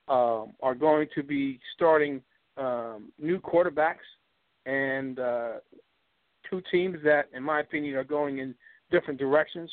um, 0.09 0.55
are 0.63 0.75
going 0.75 1.09
to 1.15 1.23
be 1.23 1.59
starting 1.75 2.23
um, 2.57 3.13
new 3.19 3.41
quarterbacks 3.41 4.07
and 4.67 5.19
uh, 5.19 5.53
two 6.49 6.63
teams 6.71 6.99
that, 7.05 7.29
in 7.35 7.43
my 7.43 7.61
opinion, 7.61 7.97
are 7.97 8.05
going 8.05 8.39
in 8.39 8.55
different 8.91 9.19
directions. 9.19 9.71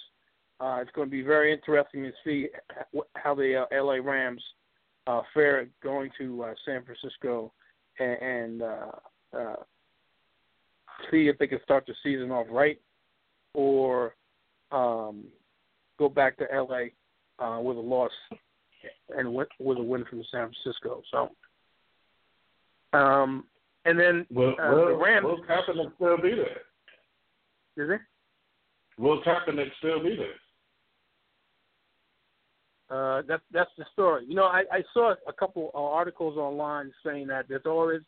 Uh, 0.61 0.79
it's 0.81 0.91
going 0.91 1.07
to 1.07 1.11
be 1.11 1.21
very 1.21 1.53
interesting 1.53 2.03
to 2.03 2.11
see 2.23 2.47
how 3.15 3.33
the 3.33 3.65
uh, 3.71 3.83
LA 3.83 3.95
Rams 3.95 4.43
uh, 5.07 5.21
fare 5.33 5.67
going 5.81 6.09
to 6.17 6.43
uh, 6.43 6.53
San 6.65 6.83
Francisco 6.83 7.51
and, 7.99 8.21
and 8.21 8.61
uh, 8.61 9.37
uh, 9.37 9.55
see 11.09 11.27
if 11.27 11.37
they 11.37 11.47
can 11.47 11.59
start 11.63 11.85
the 11.87 11.93
season 12.03 12.31
off 12.31 12.47
right 12.49 12.79
or 13.53 14.15
um, 14.71 15.25
go 15.97 16.09
back 16.09 16.37
to 16.37 16.45
LA 16.53 16.87
uh, 17.43 17.59
with 17.61 17.77
a 17.77 17.81
loss 17.81 18.11
and 19.17 19.33
with, 19.33 19.47
with 19.59 19.77
a 19.77 19.83
win 19.83 20.05
from 20.09 20.23
San 20.31 20.51
Francisco. 20.51 21.01
So, 21.11 22.97
um, 22.97 23.45
and 23.85 23.99
then 23.99 24.25
Will, 24.29 24.55
uh, 24.61 24.71
will, 24.71 24.87
the 24.87 24.95
Rams. 24.95 25.23
will 25.23 25.43
Kaepernick 25.43 25.95
still 25.95 26.17
be 26.17 26.35
there? 26.35 27.85
Is 27.85 27.91
it? 27.91 28.01
Will 29.01 29.21
Kaepernick 29.23 29.69
still 29.79 30.03
be 30.03 30.15
there? 30.15 30.35
Uh, 32.89 33.21
that's 33.27 33.43
that's 33.51 33.69
the 33.77 33.85
story. 33.93 34.25
You 34.27 34.35
know, 34.35 34.45
I, 34.45 34.63
I 34.71 34.83
saw 34.93 35.13
a 35.27 35.33
couple 35.33 35.69
of 35.75 35.83
articles 35.83 36.37
online 36.37 36.91
saying 37.05 37.27
that 37.27 37.45
there's 37.47 37.65
always 37.65 38.01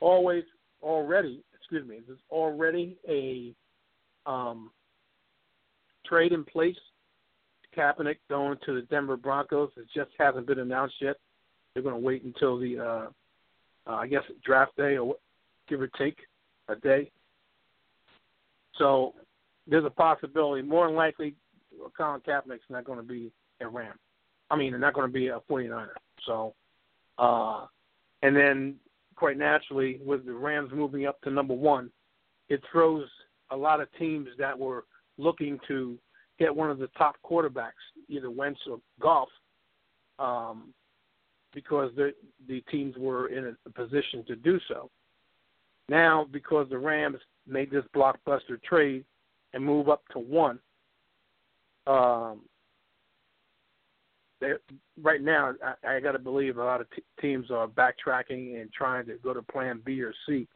always 0.00 0.44
already 0.82 1.42
excuse 1.54 1.88
me 1.88 2.00
there's 2.06 2.18
already 2.30 2.98
a 3.08 3.54
um, 4.30 4.70
trade 6.06 6.32
in 6.32 6.44
place. 6.44 6.76
Kaepernick 7.76 8.16
going 8.30 8.58
to 8.64 8.74
the 8.74 8.82
Denver 8.82 9.16
Broncos. 9.16 9.70
It 9.76 9.86
just 9.94 10.10
hasn't 10.18 10.46
been 10.46 10.58
announced 10.58 10.94
yet. 11.00 11.16
They're 11.74 11.82
going 11.82 11.94
to 11.94 12.00
wait 12.00 12.24
until 12.24 12.58
the 12.58 12.78
uh, 12.78 13.90
uh, 13.90 13.94
I 13.94 14.06
guess 14.06 14.22
draft 14.44 14.76
day 14.76 14.96
or 14.96 15.16
give 15.68 15.80
or 15.80 15.88
take 15.98 16.16
a 16.68 16.76
day. 16.76 17.10
So 18.78 19.14
there's 19.66 19.84
a 19.84 19.90
possibility. 19.90 20.62
More 20.62 20.86
than 20.86 20.96
likely, 20.96 21.34
Colin 21.96 22.20
Kaepernick's 22.20 22.68
not 22.68 22.84
going 22.84 22.98
to 22.98 23.04
be 23.04 23.30
a 23.60 23.68
Ram. 23.68 23.94
I 24.50 24.56
mean, 24.56 24.70
they're 24.72 24.80
not 24.80 24.94
going 24.94 25.08
to 25.08 25.12
be 25.12 25.28
a 25.28 25.40
49er. 25.50 25.88
So, 26.26 26.54
uh, 27.18 27.66
and 28.22 28.34
then 28.36 28.76
quite 29.16 29.38
naturally, 29.38 29.98
with 30.04 30.26
the 30.26 30.32
Rams 30.32 30.70
moving 30.72 31.06
up 31.06 31.20
to 31.22 31.30
number 31.30 31.54
one, 31.54 31.90
it 32.48 32.60
throws 32.70 33.06
a 33.50 33.56
lot 33.56 33.80
of 33.80 33.88
teams 33.98 34.28
that 34.38 34.56
were 34.58 34.84
looking 35.18 35.58
to 35.68 35.98
get 36.38 36.54
one 36.54 36.70
of 36.70 36.78
the 36.78 36.88
top 36.98 37.16
quarterbacks, 37.24 37.72
either 38.08 38.30
Wentz 38.30 38.60
or 38.70 38.78
Goff, 39.00 39.28
um, 40.18 40.74
because 41.54 41.90
the 41.96 42.12
the 42.48 42.60
teams 42.70 42.94
were 42.98 43.28
in 43.28 43.56
a 43.66 43.70
position 43.70 44.24
to 44.26 44.36
do 44.36 44.60
so. 44.68 44.90
Now, 45.88 46.26
because 46.30 46.68
the 46.68 46.78
Rams 46.78 47.18
made 47.46 47.70
this 47.70 47.84
blockbuster 47.94 48.62
trade 48.62 49.04
and 49.54 49.64
move 49.64 49.88
up 49.88 50.02
to 50.12 50.18
one, 50.18 50.58
um, 51.86 52.40
they, 54.40 54.52
right 55.02 55.22
now, 55.22 55.54
I, 55.64 55.96
I 55.96 56.00
got 56.00 56.12
to 56.12 56.18
believe 56.18 56.58
a 56.58 56.64
lot 56.64 56.80
of 56.80 56.90
t- 56.90 57.02
teams 57.20 57.50
are 57.50 57.66
backtracking 57.66 58.60
and 58.60 58.72
trying 58.72 59.06
to 59.06 59.14
go 59.22 59.32
to 59.32 59.42
Plan 59.42 59.80
B 59.84 60.02
or 60.02 60.12
C 60.26 60.46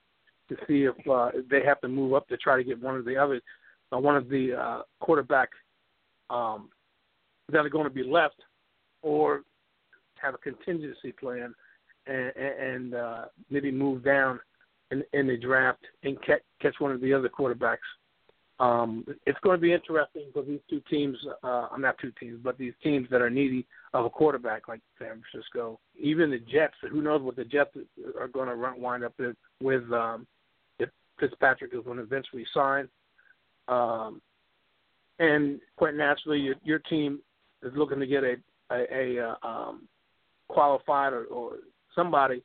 to 0.49 0.57
see 0.67 0.85
if 0.85 1.09
uh, 1.09 1.31
they 1.51 1.65
have 1.65 1.81
to 1.81 1.89
move 1.89 2.15
up 2.15 2.29
to 2.29 2.37
try 2.37 2.57
to 2.57 2.65
get 2.65 2.81
one 2.81 2.97
of 2.97 3.05
the 3.05 3.17
other, 3.17 3.41
uh, 3.93 3.99
one 3.99 4.17
of 4.17 4.29
the 4.29 4.55
uh, 4.55 4.83
quarterback 5.01 5.49
um, 6.29 6.69
that 7.51 7.65
are 7.65 7.71
going 7.71 7.85
to 7.85 7.91
be 7.91 8.05
left, 8.05 8.43
or 9.03 9.43
have 10.21 10.35
a 10.35 10.39
contingency 10.39 11.13
plan 11.13 11.55
and, 12.07 12.33
and 12.37 12.95
uh, 12.95 13.25
maybe 13.51 13.71
move 13.71 14.05
down 14.05 14.39
in, 14.91 15.03
in 15.13 15.27
the 15.27 15.37
draft 15.37 15.85
and 16.03 16.21
catch, 16.23 16.43
catch 16.61 16.75
one 16.79 16.93
of 16.93 17.01
the 17.01 17.13
other 17.13 17.29
quarterbacks 17.29 17.79
um, 18.61 19.05
it's 19.27 19.39
going 19.41 19.57
to 19.57 19.61
be 19.61 19.73
interesting 19.73 20.27
for 20.33 20.43
these 20.43 20.61
two 20.69 20.81
teams. 20.89 21.17
Uh, 21.43 21.69
I'm 21.73 21.81
not 21.81 21.97
two 21.99 22.13
teams, 22.21 22.39
but 22.43 22.59
these 22.59 22.75
teams 22.83 23.09
that 23.11 23.23
are 23.23 23.31
needy 23.31 23.67
of 23.95 24.05
a 24.05 24.11
quarterback 24.11 24.69
like 24.69 24.81
San 24.99 25.23
Francisco, 25.31 25.81
even 25.99 26.31
the 26.31 26.39
Jets. 26.39 26.75
Who 26.91 27.01
knows 27.01 27.23
what 27.23 27.37
the 27.37 27.45
Jets 27.45 27.71
are 28.19 28.29
going 28.29 28.49
to 28.49 28.55
run, 28.55 28.81
wind 28.81 29.03
up 29.03 29.15
with, 29.63 29.93
um, 29.93 30.27
if 30.79 30.91
Fitzpatrick 31.19 31.73
is 31.75 31.85
going 31.85 31.97
to 31.97 32.03
eventually 32.03 32.47
sign. 32.55 32.89
Um, 33.67 34.21
and 35.19 35.61
quite 35.77 35.95
naturally, 35.95 36.39
your, 36.39 36.55
your 36.63 36.79
team 36.81 37.21
is 37.63 37.73
looking 37.75 38.01
to 38.01 38.07
get 38.07 38.25
a 38.25 38.37
a, 38.71 39.17
a 39.19 39.29
uh, 39.29 39.47
um, 39.47 39.89
qualified 40.49 41.13
or, 41.13 41.25
or 41.25 41.57
somebody 41.95 42.43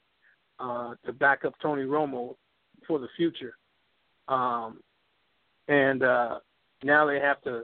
uh, 0.60 0.96
to 1.06 1.14
back 1.14 1.46
up 1.46 1.54
Tony 1.62 1.84
Romo 1.84 2.36
for 2.88 3.00
the 3.00 3.08
future. 3.18 3.56
Um, 4.28 4.80
and 5.68 6.04
uh, 6.04 6.40
now 6.84 7.06
they 7.06 7.20
have 7.20 7.42
to 7.44 7.64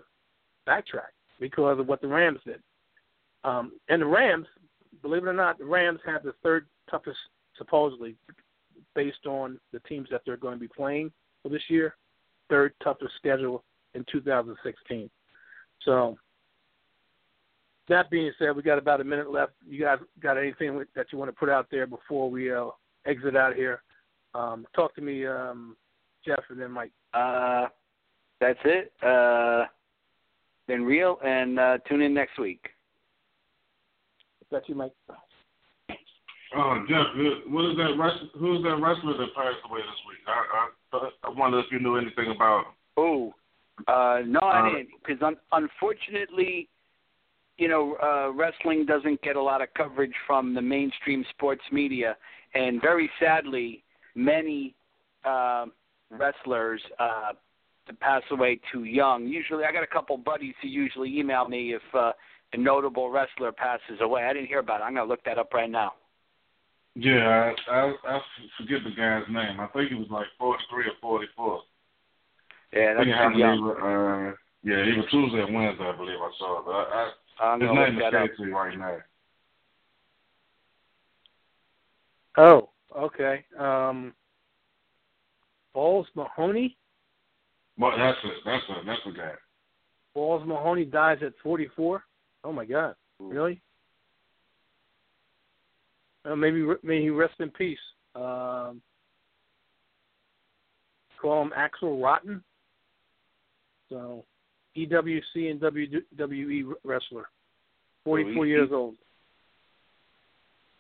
backtrack 0.68 1.12
because 1.40 1.80
of 1.80 1.88
what 1.88 2.02
the 2.02 2.08
Rams 2.08 2.40
did. 2.46 2.62
Um, 3.44 3.74
and 3.90 4.02
the 4.02 4.06
Rams, 4.06 4.48
believe 5.02 5.24
it 5.24 5.30
or 5.30 5.34
not, 5.34 5.58
the 5.58 5.66
Rams 5.66 6.00
have 6.06 6.24
the 6.24 6.34
third 6.44 6.68
toughest, 6.90 7.18
supposedly, 7.58 8.16
based 8.96 9.26
on 9.26 9.60
the 9.74 9.80
teams 9.82 10.08
that 10.12 10.22
they're 10.26 10.38
going 10.38 10.56
to 10.56 10.60
be 10.60 10.68
playing 10.68 11.12
for 11.42 11.50
this 11.50 11.64
year, 11.70 11.96
third 12.50 12.74
toughest 12.84 13.14
schedule 13.18 13.64
in 13.96 14.06
2016. 14.12 15.10
So, 15.84 16.18
that 17.90 18.10
being 18.10 18.32
said, 18.38 18.56
we 18.56 18.62
got 18.62 18.78
about 18.78 19.02
a 19.02 19.04
minute 19.04 19.32
left. 19.32 19.54
You 19.68 19.82
guys 19.82 19.98
got 20.22 20.38
anything 20.38 20.84
that 20.96 21.08
you 21.12 21.18
want 21.18 21.30
to 21.30 21.36
put 21.36 21.50
out 21.50 21.68
there 21.72 21.88
before 21.88 22.30
we 22.30 22.54
uh, 22.54 22.68
exit 23.06 23.36
out 23.36 23.56
here? 23.56 23.82
Um, 24.34 24.66
talk 24.76 24.96
to 24.96 25.02
me, 25.02 25.26
um, 25.26 25.76
Jeff, 26.26 26.44
and 26.50 26.62
then 26.62 26.72
Mike. 26.72 26.92
Uh, 27.14 27.68
that's 28.42 28.60
it. 28.66 28.92
Uh, 29.02 29.66
been 30.68 30.84
real, 30.84 31.18
and 31.24 31.58
uh, 31.60 31.78
tune 31.88 32.02
in 32.02 32.14
next 32.14 32.38
week. 32.38 32.68
That's 34.52 34.68
you, 34.68 34.76
Mike. 34.76 34.92
Oh, 36.54 36.84
Jeff, 36.90 37.06
what 37.48 37.72
is 37.72 37.78
that 37.78 37.96
wrestler? 37.98 38.28
Who's 38.38 38.62
that 38.64 38.76
wrestler 38.82 39.18
that 39.18 39.34
passed 39.34 39.64
away 39.70 39.80
this 39.80 40.02
week? 40.08 40.20
I 40.28 40.68
I, 40.98 41.10
I 41.24 41.30
wonder 41.30 41.60
if 41.60 41.68
you 41.72 41.80
knew 41.80 41.96
anything 41.96 42.32
about. 42.36 42.66
Oh, 42.98 43.34
uh, 43.88 44.20
no, 44.26 44.40
I 44.42 44.60
Uh, 44.60 44.70
didn't. 44.76 44.90
Because 45.06 45.22
un- 45.24 45.40
unfortunately, 45.54 46.68
you 47.58 47.70
know, 47.70 47.96
uh, 48.04 48.32
wrestling 48.34 48.86
doesn't 48.86 49.22
get 49.22 49.38
a 49.38 49.42
lot 49.42 49.62
of 49.62 49.74
coverage 49.76 50.14
from 50.28 50.54
the 50.54 50.62
mainstream 50.62 51.24
sports 51.30 51.64
media, 51.72 52.18
and 52.54 52.82
very 52.82 53.10
sadly, 53.18 53.84
many 54.16 54.76
uh, 55.24 55.68
wrestlers 56.10 56.82
uh, 57.00 57.32
to 57.88 57.94
pass 57.94 58.22
away 58.32 58.60
too 58.72 58.84
young. 58.84 59.26
Usually, 59.26 59.66
I 59.66 59.72
got 59.72 59.84
a 59.84 59.88
couple 59.88 60.18
buddies 60.18 60.54
who 60.62 60.68
usually 60.68 61.18
email 61.18 61.48
me 61.48 61.74
if 61.74 61.82
uh, 61.94 62.12
a 62.54 62.58
notable 62.58 63.10
wrestler 63.10 63.52
passes 63.52 64.00
away. 64.02 64.24
I 64.24 64.34
didn't 64.34 64.48
hear 64.48 64.60
about 64.60 64.82
it. 64.82 64.84
I'm 64.84 64.96
gonna 64.96 65.10
look 65.10 65.24
that 65.26 65.38
up 65.38 65.54
right 65.54 65.70
now. 65.70 65.94
Yeah, 66.96 67.54
I, 67.70 67.72
I 67.72 67.94
I 68.06 68.20
forget 68.58 68.80
the 68.84 68.92
guy's 68.92 69.24
name. 69.30 69.60
I 69.60 69.68
think 69.68 69.90
he 69.90 69.96
was 69.96 70.08
like 70.10 70.28
forty 70.38 70.64
three 70.70 70.86
or 70.86 70.96
forty 71.02 71.28
four. 71.36 71.62
Yeah, 72.74 72.94
I 72.98 73.04
think 73.04 73.16
that's 73.16 73.34
too 73.34 73.40
young. 73.40 73.60
either, 73.60 74.30
uh, 74.30 74.34
yeah, 74.64 74.84
either 74.84 75.08
Tuesday 75.10 75.40
or 75.40 75.52
Wednesday, 75.52 75.86
I 75.86 75.96
believe 75.96 76.20
I 76.20 76.32
saw 76.38 76.60
it. 76.60 76.66
But 76.66 76.72
I, 76.72 77.12
I'm 77.42 77.62
I, 77.62 77.66
his 77.66 77.70
gonna 77.70 77.86
name 77.86 77.96
look 77.96 78.12
that 78.12 78.18
up. 78.18 78.30
escapes 78.30 78.40
me 78.40 78.52
right 78.52 78.78
now. 78.78 78.98
Oh, 82.38 82.70
okay. 82.98 83.46
Um, 83.58 84.14
Balls 85.74 86.08
Mahoney. 86.16 86.78
But 87.82 87.98
that's 87.98 88.18
it. 88.24 88.34
That's 88.46 88.64
it. 88.70 88.86
That's 88.86 89.02
the 89.08 89.12
guy. 89.12 89.32
Balls 90.14 90.44
Mahoney 90.46 90.86
dies 90.86 91.18
at 91.26 91.34
44. 91.42 92.04
Oh 92.44 92.54
my 92.54 92.64
God! 92.64 92.94
Really? 93.20 93.60
Uh, 96.24 96.36
maybe 96.36 96.64
may 96.84 97.02
he 97.02 97.10
rest 97.10 97.34
in 97.40 97.50
peace. 97.50 97.80
Um, 98.16 98.82
call 101.20 101.42
him 101.42 101.52
Axl 101.58 102.02
Rotten. 102.02 102.44
So, 103.90 104.26
EWC 104.78 105.50
and 105.50 105.60
WWE 105.60 106.74
wrestler, 106.84 107.30
forty-four 108.06 108.46
years 108.46 108.70
old. 108.72 108.96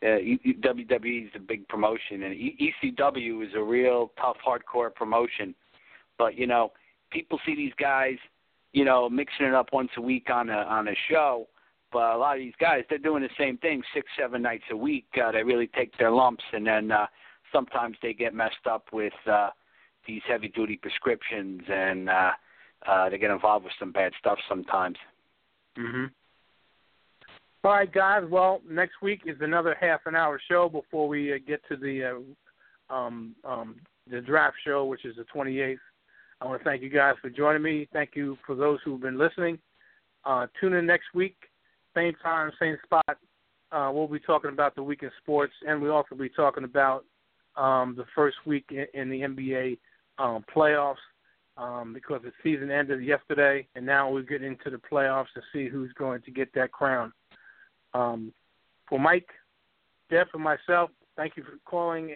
Uh, 0.03 0.17
WWE 0.63 1.25
is 1.25 1.31
a 1.35 1.39
big 1.39 1.67
promotion, 1.67 2.23
and 2.23 2.35
ECW 2.35 3.43
is 3.45 3.53
a 3.55 3.61
real 3.61 4.11
tough, 4.19 4.37
hardcore 4.47 4.93
promotion. 4.93 5.55
But 6.17 6.37
you 6.37 6.47
know, 6.47 6.71
people 7.11 7.39
see 7.45 7.55
these 7.55 7.73
guys, 7.79 8.17
you 8.73 8.85
know, 8.85 9.09
mixing 9.09 9.45
it 9.45 9.53
up 9.53 9.69
once 9.73 9.91
a 9.97 10.01
week 10.01 10.29
on 10.29 10.49
a 10.49 10.53
on 10.57 10.87
a 10.87 10.95
show. 11.09 11.47
But 11.91 12.15
a 12.15 12.17
lot 12.17 12.37
of 12.37 12.39
these 12.39 12.53
guys, 12.59 12.83
they're 12.89 12.97
doing 12.97 13.21
the 13.21 13.29
same 13.37 13.57
thing 13.57 13.83
six, 13.93 14.07
seven 14.17 14.41
nights 14.41 14.63
a 14.71 14.77
week. 14.77 15.07
Uh, 15.21 15.31
they 15.31 15.43
really 15.43 15.67
take 15.67 15.95
their 15.97 16.11
lumps, 16.11 16.43
and 16.53 16.65
then 16.65 16.89
uh, 16.91 17.05
sometimes 17.51 17.97
they 18.01 18.13
get 18.13 18.33
messed 18.33 18.65
up 18.69 18.85
with 18.93 19.13
uh, 19.29 19.49
these 20.07 20.21
heavy 20.27 20.47
duty 20.47 20.77
prescriptions, 20.77 21.61
and 21.67 22.09
uh, 22.09 22.31
uh, 22.87 23.09
they 23.09 23.17
get 23.17 23.29
involved 23.29 23.65
with 23.65 23.73
some 23.77 23.91
bad 23.91 24.13
stuff 24.19 24.39
sometimes. 24.47 24.97
Mhm. 25.77 26.11
All 27.63 27.71
right, 27.71 27.91
guys. 27.91 28.23
Well, 28.27 28.61
next 28.67 29.01
week 29.01 29.21
is 29.25 29.37
another 29.41 29.75
half 29.79 30.01
an 30.05 30.15
hour 30.15 30.39
show 30.49 30.67
before 30.67 31.07
we 31.07 31.33
uh, 31.33 31.37
get 31.45 31.61
to 31.67 31.75
the 31.75 32.03
uh, 32.89 32.93
um, 32.93 33.35
um, 33.43 33.75
the 34.09 34.19
draft 34.19 34.57
show, 34.65 34.85
which 34.85 35.05
is 35.05 35.15
the 35.15 35.25
28th. 35.25 35.77
I 36.41 36.45
want 36.45 36.59
to 36.59 36.63
thank 36.63 36.81
you 36.81 36.89
guys 36.89 37.13
for 37.21 37.29
joining 37.29 37.61
me. 37.61 37.87
Thank 37.93 38.11
you 38.15 38.35
for 38.47 38.55
those 38.55 38.79
who've 38.83 38.99
been 38.99 39.17
listening. 39.17 39.59
Uh, 40.25 40.47
tune 40.59 40.73
in 40.73 40.87
next 40.87 41.13
week, 41.13 41.35
same 41.95 42.13
time, 42.21 42.51
same 42.59 42.77
spot. 42.83 43.17
Uh, 43.71 43.91
we'll 43.93 44.07
be 44.07 44.19
talking 44.19 44.49
about 44.51 44.75
the 44.75 44.81
week 44.81 45.03
in 45.03 45.11
sports, 45.21 45.53
and 45.67 45.79
we'll 45.79 45.93
also 45.93 46.15
be 46.15 46.29
talking 46.29 46.63
about 46.63 47.05
um, 47.55 47.93
the 47.95 48.05
first 48.15 48.37
week 48.45 48.65
in, 48.71 48.87
in 48.99 49.09
the 49.09 49.21
NBA 49.21 49.77
um, 50.17 50.43
playoffs 50.53 50.95
um, 51.57 51.93
because 51.93 52.21
the 52.23 52.31
season 52.43 52.71
ended 52.71 53.03
yesterday, 53.03 53.67
and 53.75 53.85
now 53.85 54.09
we 54.09 54.23
get 54.23 54.43
into 54.43 54.71
the 54.71 54.81
playoffs 54.91 55.31
to 55.35 55.41
see 55.53 55.69
who's 55.69 55.93
going 55.93 56.23
to 56.23 56.31
get 56.31 56.51
that 56.55 56.71
crown. 56.71 57.13
Um, 57.93 58.33
for 58.89 58.99
Mike, 58.99 59.29
Jeff, 60.09 60.27
and 60.33 60.43
myself, 60.43 60.89
thank 61.15 61.37
you 61.37 61.43
for 61.43 61.53
calling. 61.65 62.15